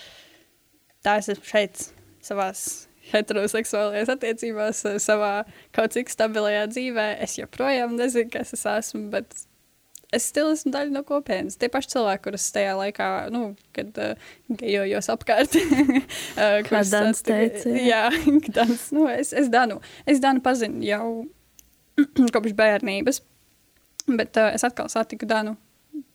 [1.06, 1.88] tā es esmu šeit
[2.24, 2.66] savās
[3.12, 5.34] heteroseksuālajās attiecībās, savā
[5.76, 7.10] kaut cik stabilajā dzīvē.
[7.22, 9.36] Es joprojām nezinu, kas es esmu, bet
[10.14, 11.58] es still esmu daļa no kopienas.
[11.60, 13.44] Tie paši cilvēki, kurus tajā laikā, nu,
[13.76, 14.28] kad uh,
[14.62, 15.56] gejojos apkārt.
[15.60, 17.76] uh, Kā Dans teica.
[17.78, 18.08] Jā,
[18.58, 21.06] Dans, nu, es, es Danu, es Danu pazinu jau
[22.34, 23.22] kopš bērnības.
[24.06, 25.56] Bet uh, es atkal satiku Danu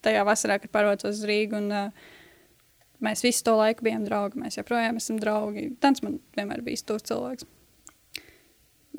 [0.05, 1.59] tajā vasarā, kad pārvācos uz Rīgu.
[1.59, 2.11] Un, uh,
[3.03, 4.39] mēs visu to laiku bijām draugi.
[4.41, 5.71] Mēs joprojām esam draugi.
[5.83, 7.47] Dans man vienmēr bijis tūs cilvēks.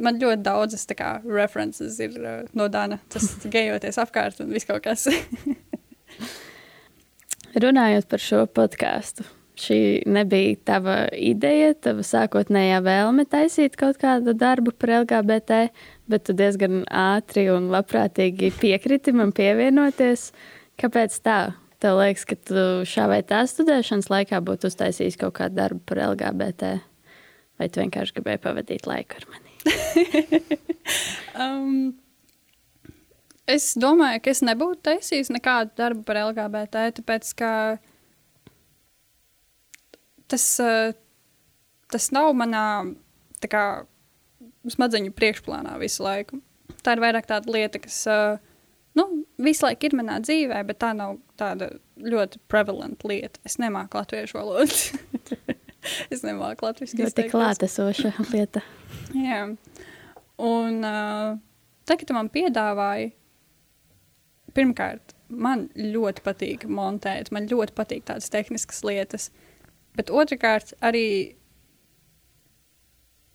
[0.02, 2.98] Man ļoti daudzas kā, references ir uh, no Dana.
[3.12, 5.08] Tas gejoties apkārt un viss kaut kas.
[7.62, 9.26] Runājot par šo podkāstu,
[9.60, 15.66] šī nebija tava ideja, tava sākotnējā vēlme taisīt kaut kādu darbu par LGBT
[16.12, 20.30] bet tu diezgan ātri un labprātīgi piekriti man pievienoties.
[20.80, 21.40] Kāpēc tā?
[21.82, 25.98] Tev liekas, ka tu šā vai tā studēšanas laikā būtu uztaisījis kaut kādu darbu par
[26.12, 26.76] LGBT,
[27.58, 29.56] vai tu vienkārši gribēji pavadīt laiku ar mani?
[31.42, 31.72] um,
[33.50, 37.52] es domāju, ka es nebūtu taisījis nekādu darbu par LGBT, tāpēc ka
[40.30, 40.94] tas, uh,
[41.90, 42.66] tas nav manā
[43.50, 43.64] kā,
[44.70, 46.40] smadzeņu priekšplānā visu laiku.
[46.82, 48.38] Tā ir vairāk tāda lieta, kas uh,
[48.98, 49.06] nu,
[49.42, 51.72] visu laiku ir manā dzīvē, bet tā nav tāda
[52.02, 53.40] ļoti prevalenta lieta.
[53.48, 55.38] Es nemāku latviešu valodu.
[56.14, 57.16] es nemāku latviešu valodu.
[57.16, 58.64] Tā ir klātesoša lieta.
[59.16, 59.44] Jā.
[60.42, 61.40] Un uh,
[61.88, 63.12] tagad, man piedāvāja,
[64.56, 69.30] pirmkārt, man ļoti patīk montēt, man ļoti patīk tādas tehniskas lietas.
[69.96, 71.36] Bet otrkārt, arī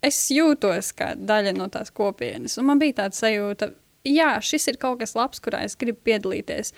[0.04, 2.58] es jūtos kā daļa no tās kopienas.
[2.60, 3.72] Un man bija tāds sajūta,
[4.06, 6.72] jā, šis ir kaut kas labs, kurā es gribu piedalīties.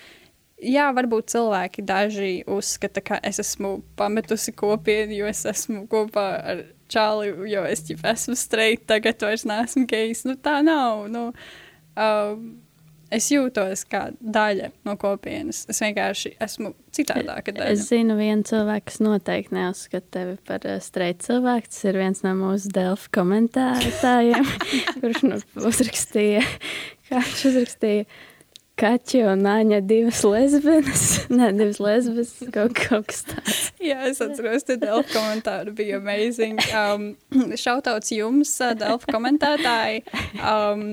[0.61, 6.65] Jā, varbūt cilvēki daži uzskata, ka es esmu pametusi kopienu, jo es esmu kopā ar
[6.93, 10.27] čāli, jo es jau esmu streit, tagad vairs neesmu gejs.
[10.29, 11.07] Nu, tā nav.
[11.13, 11.31] Nu,
[11.97, 12.45] um,
[13.15, 15.65] es jūtos kā daļa no kopienas.
[15.71, 17.75] Es vienkārši esmu citādāka daļa.
[17.75, 21.71] Es zinu vienu cilvēku, kas noteikti neuzskata tevi par uh, streitu cilvēku.
[21.71, 24.51] Tas ir viens no mūsu Delfa komentētājiem,
[25.03, 26.45] kurš nu uzrakstīja,
[27.11, 28.11] kā viņš uzrakstīja.
[28.81, 31.03] Kaķi un Nāņa divas lesbienas.
[31.37, 33.59] Nē, divas lesbienas, kaut, kaut kas tāds.
[33.77, 36.57] Jā, es atceros, ka Delfa komentāri bija amazing.
[36.73, 37.11] Um,
[37.61, 40.01] Šautauts jums, Delfa komentētāji.
[40.41, 40.87] Um,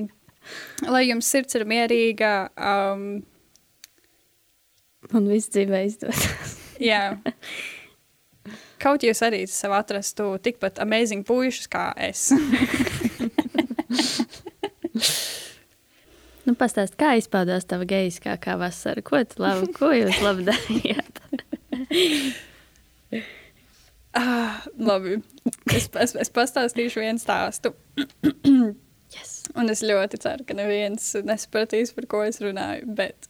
[0.86, 2.32] lai jums sirds ir mierīga.
[2.56, 3.10] Um,
[5.14, 6.56] Un viss dzīvē izdodas.
[6.90, 7.16] jā.
[8.82, 12.28] Kaut jūs arī sev atrastu tikpat amazing puišus kā es.
[16.48, 19.02] Nu, pastāst, kā izpaudās tava gejiskā kā vasara?
[19.04, 21.18] Ko, tu labi, ko jūs labi darījāt?
[24.16, 25.18] ah, labi.
[25.68, 27.74] Es, es, es pastāstīšu vienu stāstu.
[29.56, 32.88] Un es ļoti ceru, ka neviens nesapratīs, par ko es runāju.
[32.98, 33.28] Bet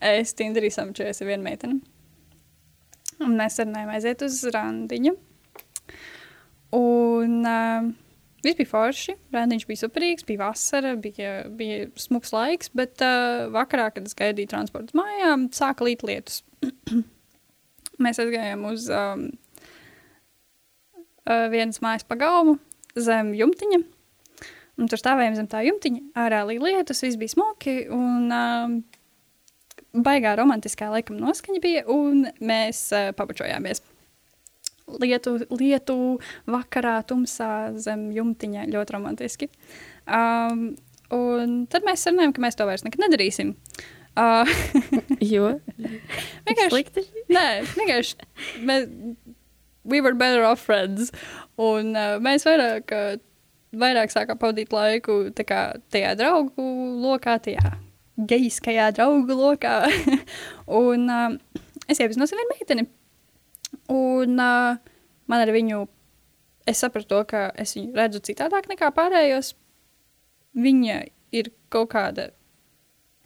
[0.00, 1.80] es Tinderī samačojos ar vienu meiteni.
[3.20, 5.14] Un mēs sarunājām aiziet uz randiņu.
[6.76, 7.88] Un uh,
[8.44, 9.16] viss bija forši.
[9.34, 12.72] Randiņš bija superīgs, bija vasara, bija, bija smags laiks.
[12.76, 16.42] Bet uh, vakarā, kad es gaidīju transportu mājām, sāka līt lietus.
[18.04, 19.26] mēs aizgājām uz um,
[21.28, 22.56] uh, vienas mājas pagalmu
[22.98, 23.82] zem jumtiņa.
[24.80, 28.76] Un tur stāvējām zem tā jumtiņa, ārā līja lietus, viss bija smuki, un um,
[30.06, 33.82] baigā romantiskā laikam noskaņa bija, un mēs uh, pabučojāmies.
[35.00, 35.96] Lietu, lietu
[36.50, 39.50] vakarā, tumsā, zem jumtiņa, ļoti romantiski.
[40.08, 40.72] Um,
[41.14, 43.54] un tad mēs sarunājām, ka mēs to vairs nekad nedarīsim.
[44.18, 44.48] Uh,
[45.32, 45.52] Jo?
[46.48, 47.04] vienkārši Slikti?
[47.36, 48.88] Nē, vienkārši mēs,
[49.84, 51.12] we were better off friends.
[51.60, 53.20] Un uh, mēs vairāk, uh,
[53.76, 55.60] vairāk sākām pavadīt laiku kā,
[55.92, 56.64] tajā draugu
[57.02, 57.76] lokā, tajā
[58.30, 59.76] gejiskajā draugu lokā.
[60.82, 61.36] un uh,
[61.88, 62.86] es iepazinos ar vienu meiteni.
[63.90, 64.80] Un uh,
[65.30, 65.84] man ar viņu,
[66.68, 69.54] es sapratu to, ka es viņu redzu citādāk nekā pārējos.
[70.58, 71.00] Viņa
[71.36, 72.30] ir kaut kāda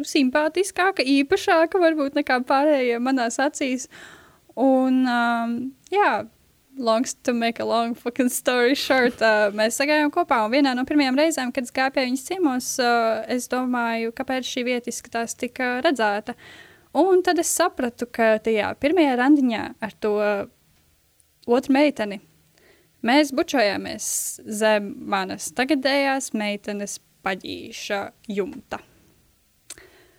[0.04, 3.88] simpātiskāka, īpašāka varbūt nekā pārējie manās acīs.
[4.60, 5.54] Un, um,
[5.90, 6.10] jā,
[6.76, 10.42] long to make a long fucking story short, uh, mēs sagājām kopā.
[10.44, 14.48] Un vienā no pirmajām reizēm, kad es gāju pie viņas ciemos, uh, es domāju, kāpēc
[14.48, 16.36] šī vieta izskatās tik uh, redzēta.
[16.98, 20.14] Un tad es sapratu, ka tajā pirmajā randiņā ar to
[21.50, 22.20] otru meiteni
[23.04, 24.06] mēs bučojāmies
[24.46, 28.80] zem manas tagadējās meitenes paģīša jumta.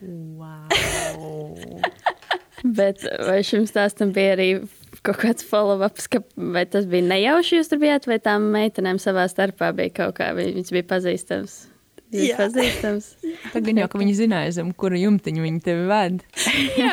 [0.01, 1.79] Wow.
[2.77, 4.49] Bet vai šim stāstam bija arī
[5.05, 6.19] kaut kāds follow-ups, ka
[6.55, 10.31] vai tas bija nejauši jūs tur bijāt, vai tām meitenēm savā starpā bija kaut kā,
[10.37, 11.55] vai viņas bija pazīstams?
[12.15, 12.35] Jā.
[12.39, 13.07] pazīstams.
[13.51, 16.21] Tad gan jau, ka viņi zināja, zem kura jumtiņa viņi tevi ved.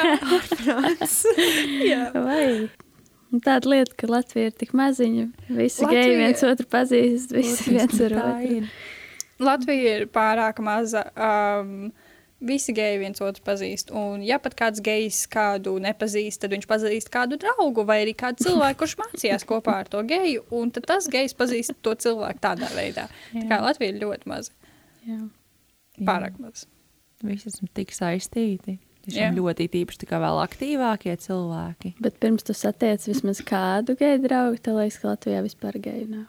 [1.91, 2.07] Jā.
[2.17, 2.47] Vai?
[3.33, 5.27] Un Tāda lieta, ka Latvija ir tik maziņa.
[5.57, 8.57] Visi Latvija- geji viens otru pazīst, visi viens ar otru.
[8.59, 8.67] ir.
[9.43, 11.07] Latvija ir pārāk maza.
[11.17, 11.93] Um,
[12.47, 13.93] visi geji viens otru pazīst.
[13.97, 18.49] Un, ja pat kāds gejs kādu nepazīst, tad viņš pazīst kādu draugu vai arī kādu
[18.49, 20.45] cilvēku, kurš mācījās kopā ar to geju.
[20.55, 23.09] Un tad tas gejs pazīst to cilvēku tādā veidā.
[23.33, 24.55] Tā kā Latvija ir ļoti maza.
[25.09, 25.21] Jā.
[26.03, 26.69] Pārāk maza.
[27.23, 28.81] Visi esam tik saistīti.
[29.11, 29.33] Jā.
[29.35, 31.97] ļoti īpaši tā kā vēl aktīvākie cilvēki.
[32.03, 36.29] Bet pirms tu satiec vismaz kādu geju draugu, tad liekas, ka Latvijā vispār geju nav.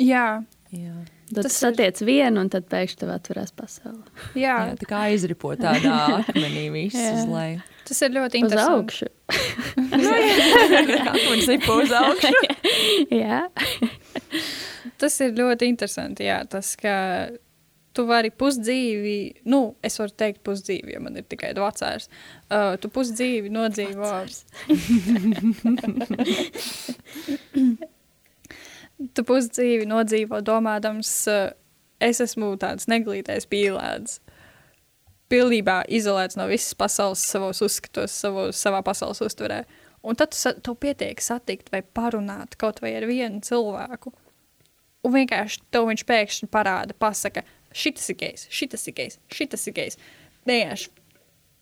[0.00, 0.40] Jā,
[0.74, 0.92] Jā.
[1.32, 4.02] Tad Tas satiec vienu, un tad pēkšņi tev atverās pasaule.
[4.36, 7.60] jā, Jā, tā kā aizripo tādā akmenī viss uz leju.
[7.88, 8.76] tas ir ļoti Uz interesanti.
[8.76, 9.06] augšu.
[11.14, 12.32] Akmenis ripo uz augšu.
[13.22, 13.42] Jā,
[14.98, 16.24] Tas ir ļoti interesanti.
[16.26, 16.92] Jā, tas, ka
[17.94, 19.14] tu vari pusdzīvi,
[19.50, 22.08] nu, es varu teikt pusdzīvi, jo man ir tikai vecāks.
[22.50, 24.10] Uh, tu pusdzīvi nodzīvo.
[29.28, 31.50] Pusdzīvi nodzīvo domādams, uh,
[32.00, 34.18] es esmu tāds neglītais pīlēns.
[35.28, 39.62] Pilnībā izolēts no visas pasaules, savos uzskatos, savos, savā pasaules uztverē.
[40.08, 44.14] Un tad tev pietiek satikt vai parunāt kaut vai ar vienu cilvēku.
[45.04, 47.44] Un vienkārši tev viņš pēkšņi parāda, pasaka,
[47.76, 50.00] šis ir gejs, šis ir gejs, šis ir gejs.
[50.48, 50.90] Vienkārši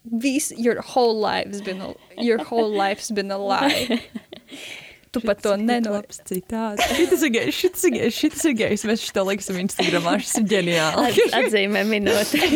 [0.06, 4.00] viss, your whole life's been a, your whole life's been a lie.
[5.12, 6.02] tu pat to nenori.
[6.02, 6.84] Labs citāts.
[6.98, 8.86] Šitas ir gejs, šitas ir gejs, šitas ir gejs.
[8.88, 10.16] Mēs šo liksim Instagramā.
[10.22, 11.12] Šis ir ģeniāli.
[11.26, 12.42] At- Atzīmē minūti.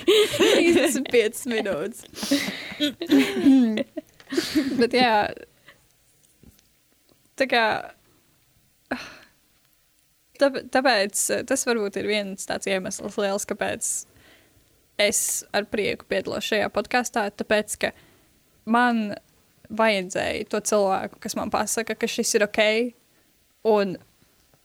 [0.00, 2.04] 35 minūtes.
[4.80, 5.14] Bet jā,
[7.40, 7.64] tā kā.
[10.40, 13.88] Tāp- Tāpēc eh, tas varbūt ir viens tāds iemesls liels, kāpēc
[15.00, 15.20] es
[15.56, 17.26] ar prieku piedalos šajā podkāstā.
[17.36, 17.90] Tāpēc, ka
[18.70, 19.10] man
[19.76, 22.60] vajadzēja to cilvēku, kas man pasaka, ka šis ir ok.
[23.70, 23.96] Un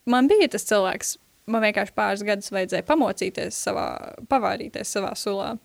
[0.09, 1.15] man bija tas cilvēks,
[1.51, 3.87] man vienkārši pāris gadus vajadzēja pamocīties savā,
[4.31, 5.55] pavārīties savā sulā.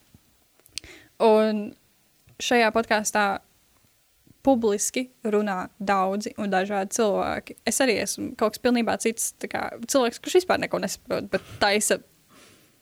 [1.21, 1.71] Un
[2.41, 3.27] šajā podkāstā
[4.43, 7.59] publiski runā daudzi un dažādi cilvēki.
[7.69, 12.01] Es arī esmu kaut kas pilnībā cits kā, cilvēks, kurš vispār neko nesaprot, bet taisa.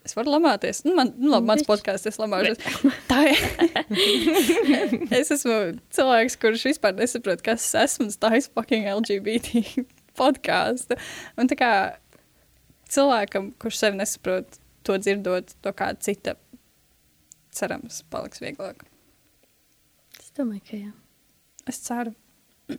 [0.08, 0.80] Es varu lamāties.
[0.86, 2.62] Nu, man, nu, labi, mans podkāsts, es lamāšos.
[3.10, 3.40] Tā ir.
[5.18, 5.56] es esmu
[5.92, 8.06] cilvēks, kurš vispār nesaprot, kas es esmu.
[8.08, 9.84] un Tā ir fucking LGBT
[10.20, 10.96] podkāstu.
[11.36, 11.72] Un tā kā
[12.88, 14.56] cilvēkam, kurš sevi nesaprot,
[14.88, 16.34] to dzirdot, to kāda cita,
[17.52, 18.86] cerams, paliks vieglāk.
[20.16, 20.94] Es domāju, ka jā.
[21.68, 22.16] Es ceru.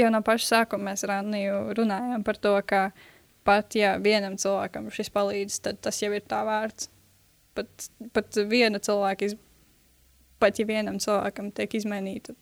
[0.00, 2.86] Jau no paša sākuma mēs ar Anniju runājām par to, ka
[3.48, 6.90] pat ja vienam cilvēkam šis palīdz, tad tas jau ir tā vērts.
[7.56, 9.34] Pat, pat viena cilvēka, iz...
[10.38, 12.36] pat ja vienam cilvēkam tiek izmainīta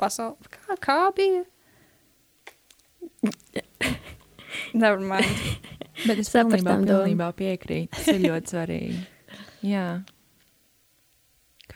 [0.00, 1.44] pasaule, kā, kā bija?
[4.72, 5.66] Never mind.
[6.04, 7.92] Bet es Sapratām pilnībā, pilnībā piekrītu.
[7.96, 8.98] Tas ir ļoti svarīgi.
[9.66, 9.86] Jā.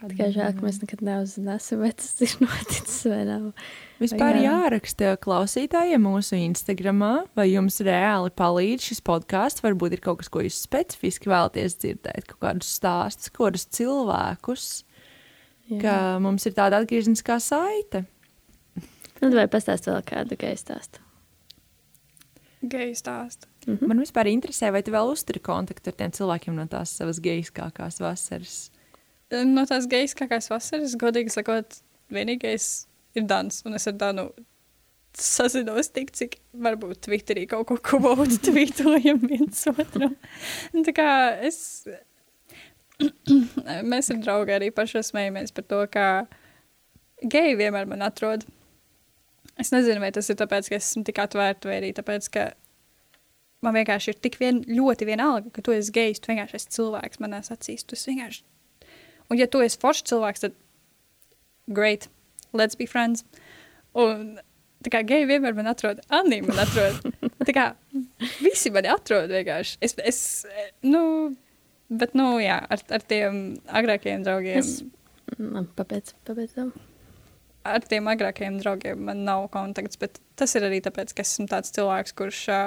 [0.00, 3.50] Tikai žēl, ka mēs nekad neuzzināsim, vai tas ir noticis vai nav.
[4.00, 4.54] Vispār Jā.
[4.54, 9.64] jāraksta klausītājiem mūsu Instagramā, vai jums reāli palīdz šis podkāsts.
[9.64, 14.70] Varbūt ir kaut kas, ko jūs specifiski vēlaties dzirdēt, kaut kādus stāstus, kādus cilvēkus,
[15.68, 15.82] Jā.
[15.84, 18.06] ka mums ir tāda atgriezniskā saite.
[19.20, 21.04] Nu, vai pastāst vēl kādu gaisu stāstu?
[22.60, 23.48] Geju stāstu.
[23.66, 23.88] Mhm.
[23.88, 28.00] Man vispār interesē, vai tu vēl uzturi kontaktu ar tiem cilvēkiem no tās savas geiskākās
[28.00, 28.70] vasaras.
[29.30, 32.70] No tās geiskākās vasaras, godīgi sakot, vienīgais
[33.14, 33.60] ir Dans.
[33.66, 34.30] Un es ar Danu
[35.16, 40.16] sazinos tik, cik varbūt Twitterī kaut ko kubotu tvītojam viens otram.
[40.74, 41.10] Un Tā kā
[41.46, 41.60] es.
[43.90, 46.06] Mēs ar draugu arī paši smējamies par to, ka
[47.22, 48.44] geji vienmēr man atrod.
[49.60, 52.44] Es nezinu, vai tas ir tāpēc, ka es esmu tik atvērta, vai arī tāpēc, ka
[53.64, 57.20] man vienkārši ir tik vien, ļoti vienalga, ka tu esi gejs, tu vienkārši esi cilvēks
[57.24, 57.84] manās acīs.
[57.84, 58.44] Tu esi vienkārši
[59.30, 60.56] Un, ja tu esi foršs cilvēks, tad
[61.70, 62.08] great,
[62.52, 63.22] let's be friends.
[63.94, 64.38] Un
[64.84, 66.98] tā kā geji vienmēr man atrod, Anī man atrod.
[67.46, 67.64] Tā kā
[68.42, 69.78] visi mani atrod vienkārši.
[69.86, 70.18] Es, es
[70.86, 71.02] nu,
[71.90, 74.62] bet, nu, jā, ar, ar tiem agrākajiem draugiem.
[74.64, 74.80] Es-
[75.38, 76.72] Man papēc, papēc tam.
[77.64, 81.70] ar tiem agrākajiem draugiem man nav kontakts, bet tas ir arī tāpēc, ka esmu tāds
[81.76, 82.58] cilvēks, kurš, ā,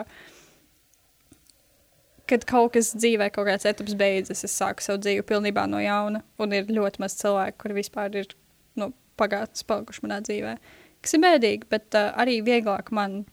[2.29, 6.23] kad kaut kas dzīvē, kaut kāds etaps beidzas, es sāku savu dzīvi pilnībā no jauna,
[6.41, 8.31] un ir ļoti maz cilvēku, kuri vispār ir
[8.79, 10.55] nu, pagātnes palikuši manā dzīvē.
[11.03, 13.23] Kas ir bēdīgi, bet uh, arī vieglāk man,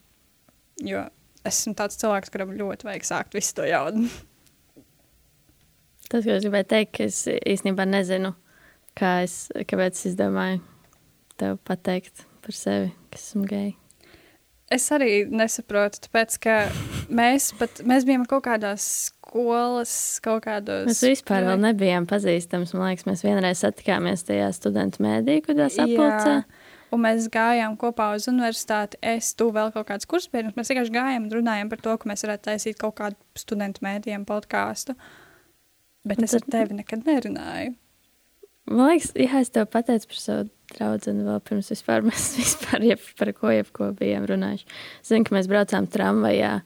[0.83, 1.05] jo
[1.47, 4.09] esmu tāds cilvēks, kuram ļoti vajag sākt visu to jaunu.
[6.11, 8.33] Tas, ko es gribēju teikt, ka es īstenībā nezinu,
[8.99, 10.59] kā es, kāpēc es izdomāju
[11.39, 13.77] tev pateikt par sevi, ka esmu geja.
[14.71, 16.57] Es arī nesaprotu, tāpēc, ka
[17.11, 20.87] mēs pat, mēs bijām kaut kādās skolas, kaut kādos.
[20.87, 22.69] Mēs vispār vēl nebijām pazīstami.
[22.79, 26.37] Man liekas, mēs vienreiz satikāmies tajā studentu mēdī, kad tas apulcē.
[26.95, 28.99] Un mēs gājām kopā uz universitāti.
[29.03, 30.55] Es, tu vēl kaut kāds kursbiedrs.
[30.59, 34.25] Mēs vienkārši gājām un runājām par to, ka mēs varētu taisīt kaut kādu studentu mēdījiem
[34.27, 34.95] podkāstu.
[36.07, 37.75] Bet Un es ar tad- tevi nekad nerunāju.
[38.71, 43.03] Man liekas, jā, es tev pateicu par savu draugu, vēl pirms vispār mēs vispār jeb,
[43.19, 44.69] par ko jebko bijām runājuši.
[45.03, 46.61] Es zinu, ka mēs braucām tramvajā.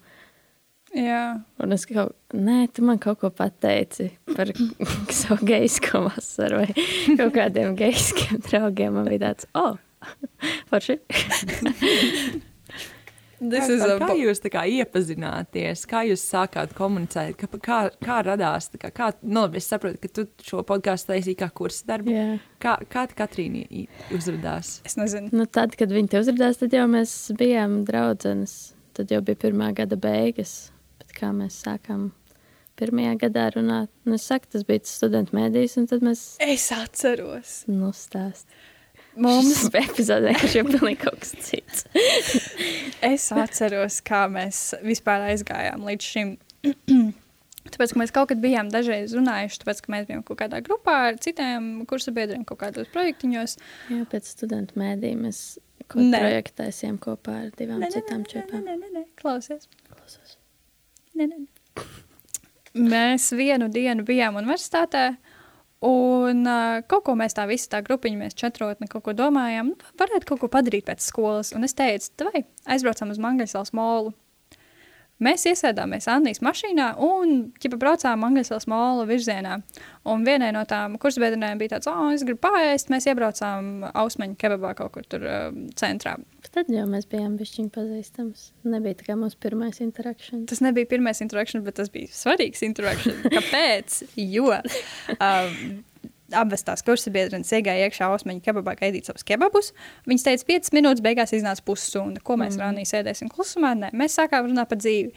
[0.94, 1.22] Jā,
[1.58, 4.52] Un es kaut, nē, tu man kaut ko pateici par
[5.22, 6.86] savu geisko vasaru vai
[7.18, 8.94] kaut kādiem geiskiem draugiem.
[9.00, 9.78] Man bija tāds, oh,
[10.70, 11.00] forši.
[13.52, 18.18] Tas Kā, ir ar kā jūs kā iepazināties, kā jūs sākāt komunicēt, kā, kā, kā
[18.26, 21.86] radās, tā kā, kā, nu, labi, es saprotu, ka tu šo podkāstu taisīji kā kursa
[21.92, 22.14] darbu.
[22.14, 22.26] Jā.
[22.62, 23.64] Kā, kā tā Katrīna
[24.16, 24.78] uzrādās?
[24.88, 25.30] Es nezinu.
[25.34, 28.74] Nu, tad, kad viņi te uzrādījās, tad jau mēs bijām draudzenes.
[28.94, 30.70] Tad jau bija pirmā gada beigas.
[31.02, 32.12] Bet kā mēs sākām
[32.78, 36.68] pirmajā gadā runāt, nu, es saku, tas bija tas studentu mēdījis, un tad mēs Es
[36.74, 37.60] atceros.
[37.70, 38.32] nostājām.
[38.34, 38.46] Mums,
[39.16, 41.84] Mums epizodē, kas jau pilnīgi kaut kas cits.
[43.12, 46.32] es atceros, kā mēs vispār aizgājām līdz šim.
[47.74, 50.98] Tāpēc, ka mēs kaut kad bijām dažreiz runājuši, tāpēc, ka mēs bijām kaut kādā grupā
[51.08, 53.56] ar citiem kursa biedriem, kaut kādos projektiņos.
[53.88, 55.40] Jā, pēc studentu mēdījiem mēs
[55.90, 56.20] ko Nē.
[56.20, 58.64] projektēsim kopā ar divām nē, citām čepām.
[58.64, 59.68] nē, nē, nē, klausies.
[59.90, 60.36] Klausos.
[61.18, 61.40] Nē, nē.
[62.74, 65.12] Mēs vienu dienu bijām universitātē,
[65.84, 69.94] un uh, kaut ko mēs tā visi tā grupiņa, mēs četrotni kaut ko domājām, nu,
[70.00, 71.52] varētu kaut ko padarīt pēc skolas.
[71.56, 74.14] Un es teicu, vai aizbraucam uz Mangaļsāles molu.
[75.22, 79.60] Mēs iesēdāmies Annijas mašīnā un ķipa braucām Mangaļsāles mola virzienā.
[80.10, 82.90] Un vienai no tām kursbiedriem bija tāds, oh, es gribu pāriest.
[82.90, 85.46] Mēs iebraucām Ausmaņa kebabā kaut kur tur uh,
[85.78, 86.16] centrā.
[86.50, 88.50] Tad jau mēs bijām bišķiņi pazīstams.
[88.74, 90.44] Nebija kā mūsu pirmais interakcijas.
[90.50, 93.24] Tas nebija pirmais interakcijas, bet tas bija svarīgs interakcijas.
[93.38, 94.02] Kāpēc?
[94.18, 95.54] Jo um,
[96.32, 99.72] abas tās kursabiedrenes iegāja iekšā Osmaņa kebabā, gaidīt savus kebabus.
[100.08, 102.22] Viņas teica, 5 minūtes, beigās iznāca pusstunda.
[102.24, 102.64] Ko mēs mm.
[102.64, 103.74] rānī sēdēsim klusumā?
[103.78, 105.12] Nē, mēs sākām runāt par dzīvi.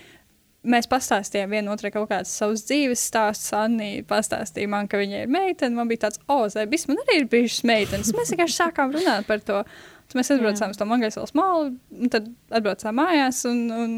[0.67, 3.53] Mēs pastāstījām vienotrai kaut kādas savas dzīves stāstus.
[3.55, 5.77] Anna pastāstīja man, ka viņai ir meitene.
[5.77, 8.11] Man bija tāds, oh, zēbis, man arī ir bijušas meitenes.
[8.17, 9.61] Mēs vienkārši sākām runāt par to.
[10.07, 13.95] Tad mēs atbraucām uz to Mangaļsāles malu, un tad atbraucām mājās un, un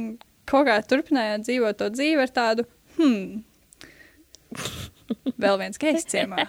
[0.49, 2.65] kaut kā turpinājām dzīvot to dzīvi ar tādu,
[2.97, 3.43] hmm,
[5.39, 6.45] vēl viens gejs ciemā.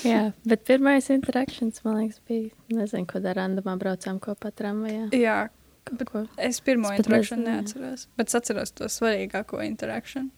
[0.07, 2.51] Jā, bet pirmais interakcijas, man liekas, bija.
[2.77, 5.09] Nezinu, ko ar randamā braucām kopā tramvajā.
[5.17, 5.39] Jā,
[5.87, 6.23] Kaut ko.
[6.43, 10.29] es pirmo interakciju neatceros, bet es atceros to svarīgāko interakciju.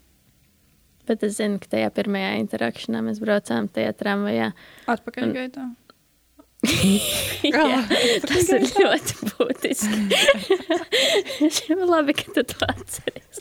[1.08, 4.50] Bet es zinu, ka tajā pirmajā interakcijā mēs braucām tajā tramvajā.
[4.92, 5.66] Atpakaļ Un- gaitā.
[7.48, 7.78] Jā,
[8.26, 9.98] tas ir ļoti būtiski.
[11.92, 13.38] Labi, ka tu to atceries.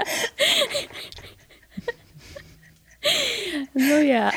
[3.76, 4.30] nu, jā,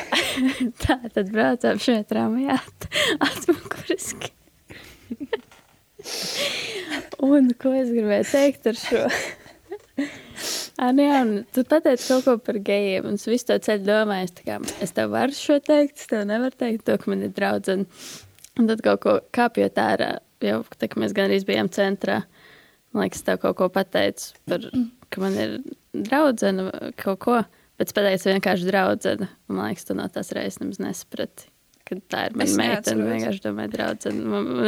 [0.84, 2.88] tā tad braucām šajā tramvajā at-
[3.30, 4.28] atmuguriski.
[7.24, 9.02] Un ko es gribēju teikt ar šo?
[10.74, 11.20] Ah, nu jā,
[11.54, 14.94] tu pateici kaut ko par gejiem, un es visu to ceļu domāju, es, kā, es
[14.96, 17.86] tev varu šo teikt, es tev nevaru teikt, to, ka man ir draudzene.
[18.58, 20.10] Un tad kaut ko kāpjot ārā,
[20.42, 22.20] jau tā, ka mēs gan arī bijām centrā,
[22.94, 24.66] man liekas, tev kaut ko pateicu par,
[25.14, 25.56] ka man ir
[25.94, 26.68] draudzene
[27.00, 27.40] kaut ko,
[27.78, 29.30] bet es pateicu vienkārši draudzene.
[29.46, 31.53] Un, Man liekas, tu no tās reizes nemaz nesaprati.
[31.84, 33.08] Kad tā ir mana Es meitene, neatceros.
[33.12, 34.20] vienkārši domāju, draudzene.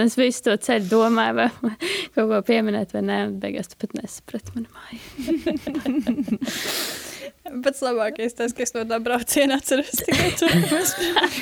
[0.03, 1.47] Es visu to ceļu domāju, vai
[2.17, 5.01] kaut ko pieminēt, vai nē, un beigās tu pat nesaprati manu māju.
[7.63, 10.93] Pats labākais tas, ka es no tā brauciena atceros tikai ka mēs,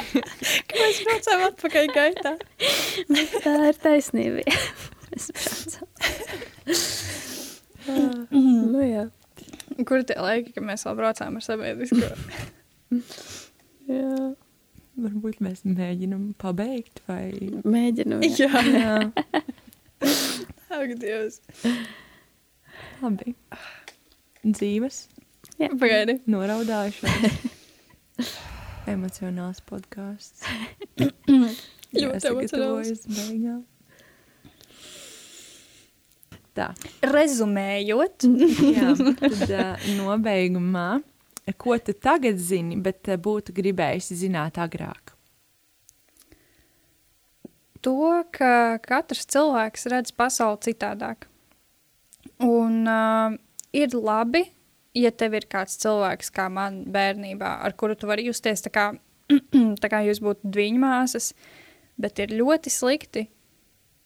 [0.69, 2.33] ka mēs braucām atpakaļ gaitā.
[3.45, 4.45] Tā ir taisnība.
[5.11, 5.89] Mēs braucam.
[8.31, 9.05] nu, jā.
[9.89, 12.13] Kur tie laiki, kad mēs vēl braucām ar sabiedrisko?
[13.91, 14.15] jā.
[14.95, 17.33] Varbūt mēs mēģinām pabeigt vai
[17.67, 18.21] Mēģinu.
[18.39, 18.63] Jā.
[18.63, 18.95] Jā,
[20.05, 21.41] Jā, ak, Dievs.
[23.03, 23.35] labi.
[24.45, 25.01] Dzīves,
[25.59, 25.71] Jā.
[25.81, 26.19] Pagaidi.
[26.35, 27.39] noraudājušās.
[28.93, 30.45] Emocionāls podkāsts.
[31.95, 32.35] Ļoti
[33.09, 33.63] beigām.
[36.55, 36.69] Tā.
[37.11, 38.27] Rezumējot,
[38.71, 41.01] Jā, tad uh, nobeigumā,
[41.53, 45.15] ko tu tagad zini, bet uh, būtu gribējusi zināt agrāk?
[47.85, 51.29] to, ka katrs cilvēks redz pasauli citādāk.
[52.45, 53.37] Un uh,
[53.77, 54.45] ir labi,
[54.97, 58.87] ja tev ir kāds cilvēks, kā man bērnībā, ar kuru tu vari justies tā kā,
[59.83, 61.33] tā kā jūs būtu divu māsas,
[62.01, 63.27] bet ir ļoti slikti,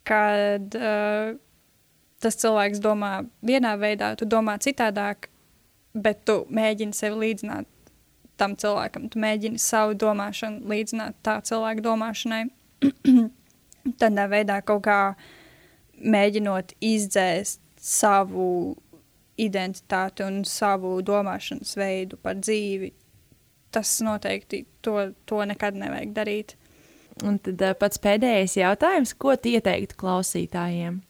[0.08, 1.36] kad uh,
[2.18, 5.30] tas cilvēks domā vienā veidā, tu domā citādāk,
[5.94, 7.68] bet tu mēģini sevi līdzināt
[8.38, 12.44] tam cilvēkam, tu mēģini savu domāšanu līdzināt tā cilvēka domāšanai.
[14.00, 15.00] Tādā veidā kaut kā
[15.98, 18.76] mēģinot izdzēst savu
[19.38, 22.92] identitāti un savu domāšanas veidu par dzīvi.
[23.74, 26.54] Tas noteikti to, to nekad nevajag darīt.
[27.26, 31.00] Un tad uh, pats pēdējais jautājums, ko tu ieteiktu klausītājiem?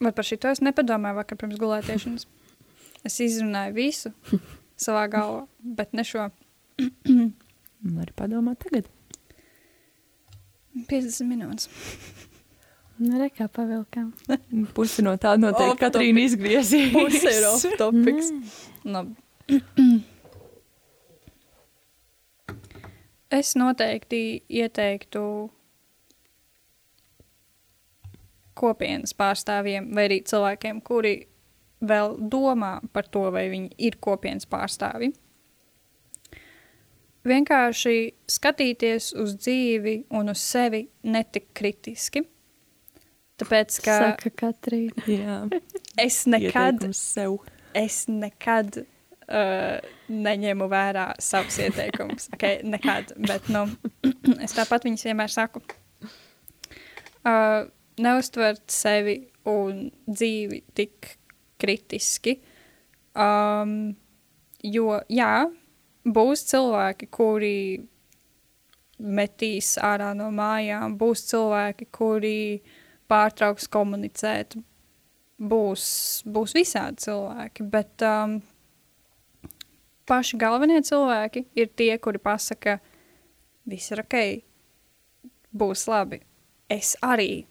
[0.00, 2.24] Vai par šito es nepadomāju vakar pirms gulētiešanas?
[3.04, 4.12] Es izrunāju visu
[4.84, 6.30] savā galvā, bet ne šo
[6.80, 8.88] Var padomāt tagad.
[10.88, 11.68] 50 minūtes.
[13.00, 14.10] Nu, re, kā pavilkām.
[14.76, 16.26] Pusi no tā noteikti Off Katrīna topic.
[16.28, 16.90] izgriezīs.
[16.92, 18.32] Puse ir off topics.
[18.84, 19.04] No.
[23.32, 25.22] Es noteikti ieteiktu
[28.60, 31.14] kopienas pārstāvjiem vai arī cilvēkiem, kuri
[31.80, 35.14] vēl domā par to, vai viņi ir kopienas pārstāvji.
[37.30, 37.96] Vienkārši
[38.32, 42.24] skatīties uz dzīvi un uz sevi netik kritiski.
[43.40, 45.04] Tāpēc, ka Saka Katrīna.
[45.20, 45.40] Jā,
[46.00, 46.84] es nekad
[47.76, 49.76] es nekad uh,
[50.08, 52.28] neņemu vērā savus ieteikumus.
[52.36, 53.66] Okay, nekad, bet nu,
[54.44, 55.62] es tāpat viņas vienmēr saku.
[57.20, 57.68] Uh,
[58.02, 59.16] neuztvert sevi
[59.50, 61.14] un dzīvi tik
[61.60, 62.36] kritiski.
[63.16, 63.94] Um,
[64.64, 65.34] jo, jā,
[66.04, 67.56] būs cilvēki, kuri
[69.00, 72.36] metīs ārā no mājām, būs cilvēki, kuri
[73.10, 74.56] pārtrauks komunicēt,
[75.40, 75.84] būs,
[76.28, 78.38] būs visādi cilvēki, bet um,
[80.10, 82.78] paši galvenie cilvēki ir tie, kuri pasaka,
[83.68, 84.18] viss ir ok,
[85.56, 86.20] būs labi.
[86.70, 87.49] Es arī.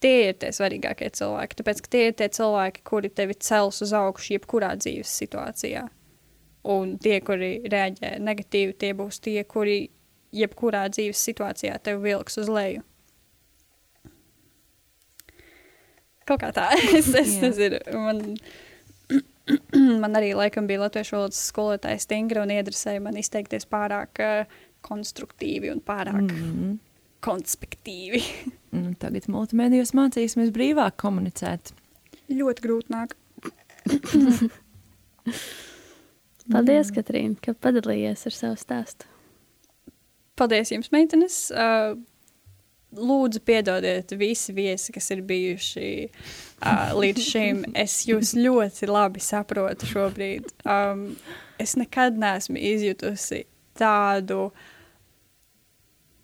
[0.00, 3.90] Tie ir tie svarīgākie cilvēki, tāpēc, ka tie ir tie cilvēki, kuri tevi cels uz
[3.96, 5.82] augšu jebkurā dzīves situācijā.
[6.72, 9.90] Un tie, kuri reaģē negatīvi, tie būs tie, kuri
[10.36, 12.84] jebkurā dzīves situācijā tevi vilks uz leju.
[16.28, 17.80] Kaut kā tā, es, es nezinu.
[17.96, 18.22] Man,
[20.04, 25.72] man arī laikam bija latviešu valodas skolotāja stingra un iedresēja man izteikties pārāk uh, konstruktīvi
[25.74, 26.78] un pārāk mm -hmm.
[27.26, 28.24] konspektīvi.
[28.76, 31.72] nu, tagad multimedijos mācīsimies brīvāk komunicēt.
[32.30, 33.16] Ļoti grūti nāk.
[36.50, 39.06] Paldies, Katrīna, ka padalījies ar savu stāstu.
[40.38, 41.42] Paldies jums, meitenes!
[41.52, 41.98] Uh,
[42.96, 47.62] lūdzu, piedodiet visi viesi, kas ir bijuši uh, līdz šim.
[47.78, 50.50] Es jūs ļoti labi saprotu šobrīd.
[50.64, 51.10] Um,
[51.60, 53.44] es nekad neesmu izjutusi
[53.78, 54.48] tādu.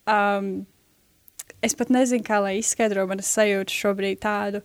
[0.06, 0.66] Um,
[1.64, 4.62] es pat nezinu, kā lai izskaidro manas sajūtas šobrīd tādu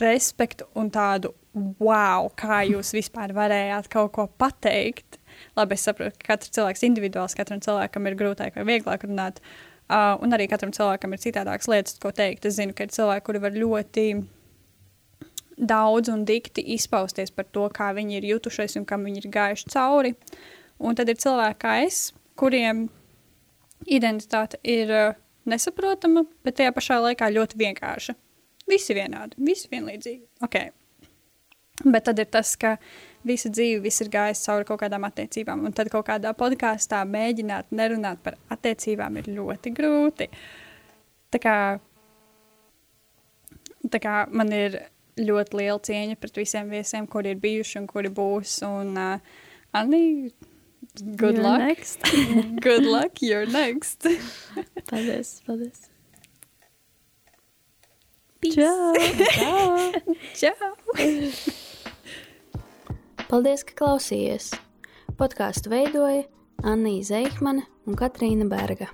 [0.00, 1.32] respektu un tādu
[1.80, 5.20] wow, kā jūs vispār varējāt kaut ko pateikt.
[5.56, 9.40] Labi, es saprotu, ka katrs cilvēks individuāls, katram cilvēkam ir grūtāk vai vieglāk runāt.
[9.86, 12.48] Uh, un arī katram cilvēkam ir citādākas lietas, ko teikt.
[12.48, 14.06] Es zinu, ka ir cilvēki, kuri var ļoti
[15.56, 19.70] daudz un dikti izpausties par to, kā viņi ir jutušies un kam viņi ir gājuši
[19.72, 20.16] cauri.
[20.82, 22.88] Un tad ir cilvēki kā es, kuriem
[23.86, 25.14] identitāte ir uh,
[25.50, 28.16] nesaprotama, bet tajā pašā laikā ļoti vienkārša.
[28.70, 30.24] Visi vienādi, visi vienlīdzīgi.
[30.42, 30.72] Okay.
[31.84, 32.76] Bet tad ir tas, ka
[33.26, 35.66] visu dzīvi viss ir gājis cauri kaut kādām attiecībām.
[35.68, 40.28] Un tad kaut kādā podkāstā mēģināt nerunāt par attiecībām ir ļoti grūti.
[41.34, 41.56] Tā kā,
[43.92, 44.80] tā kā man ir
[45.20, 48.58] ļoti liela cieņa pret visiem viesiem, kuri ir bijuši un kuri būs.
[48.66, 49.44] Un, uh,
[49.76, 50.32] Anī,
[51.16, 51.58] good You're luck.
[51.58, 52.02] Next.
[52.60, 54.00] good luck, you're next.
[54.90, 55.88] paldies, paldies.
[58.40, 58.54] Peace.
[58.54, 58.92] Čau!
[60.40, 60.70] Čau!
[63.26, 64.52] Paldies, ka klausījies!
[65.16, 66.26] Podkāstu veidoja
[66.62, 68.92] Anna Zeihmane un Katrīna Berga.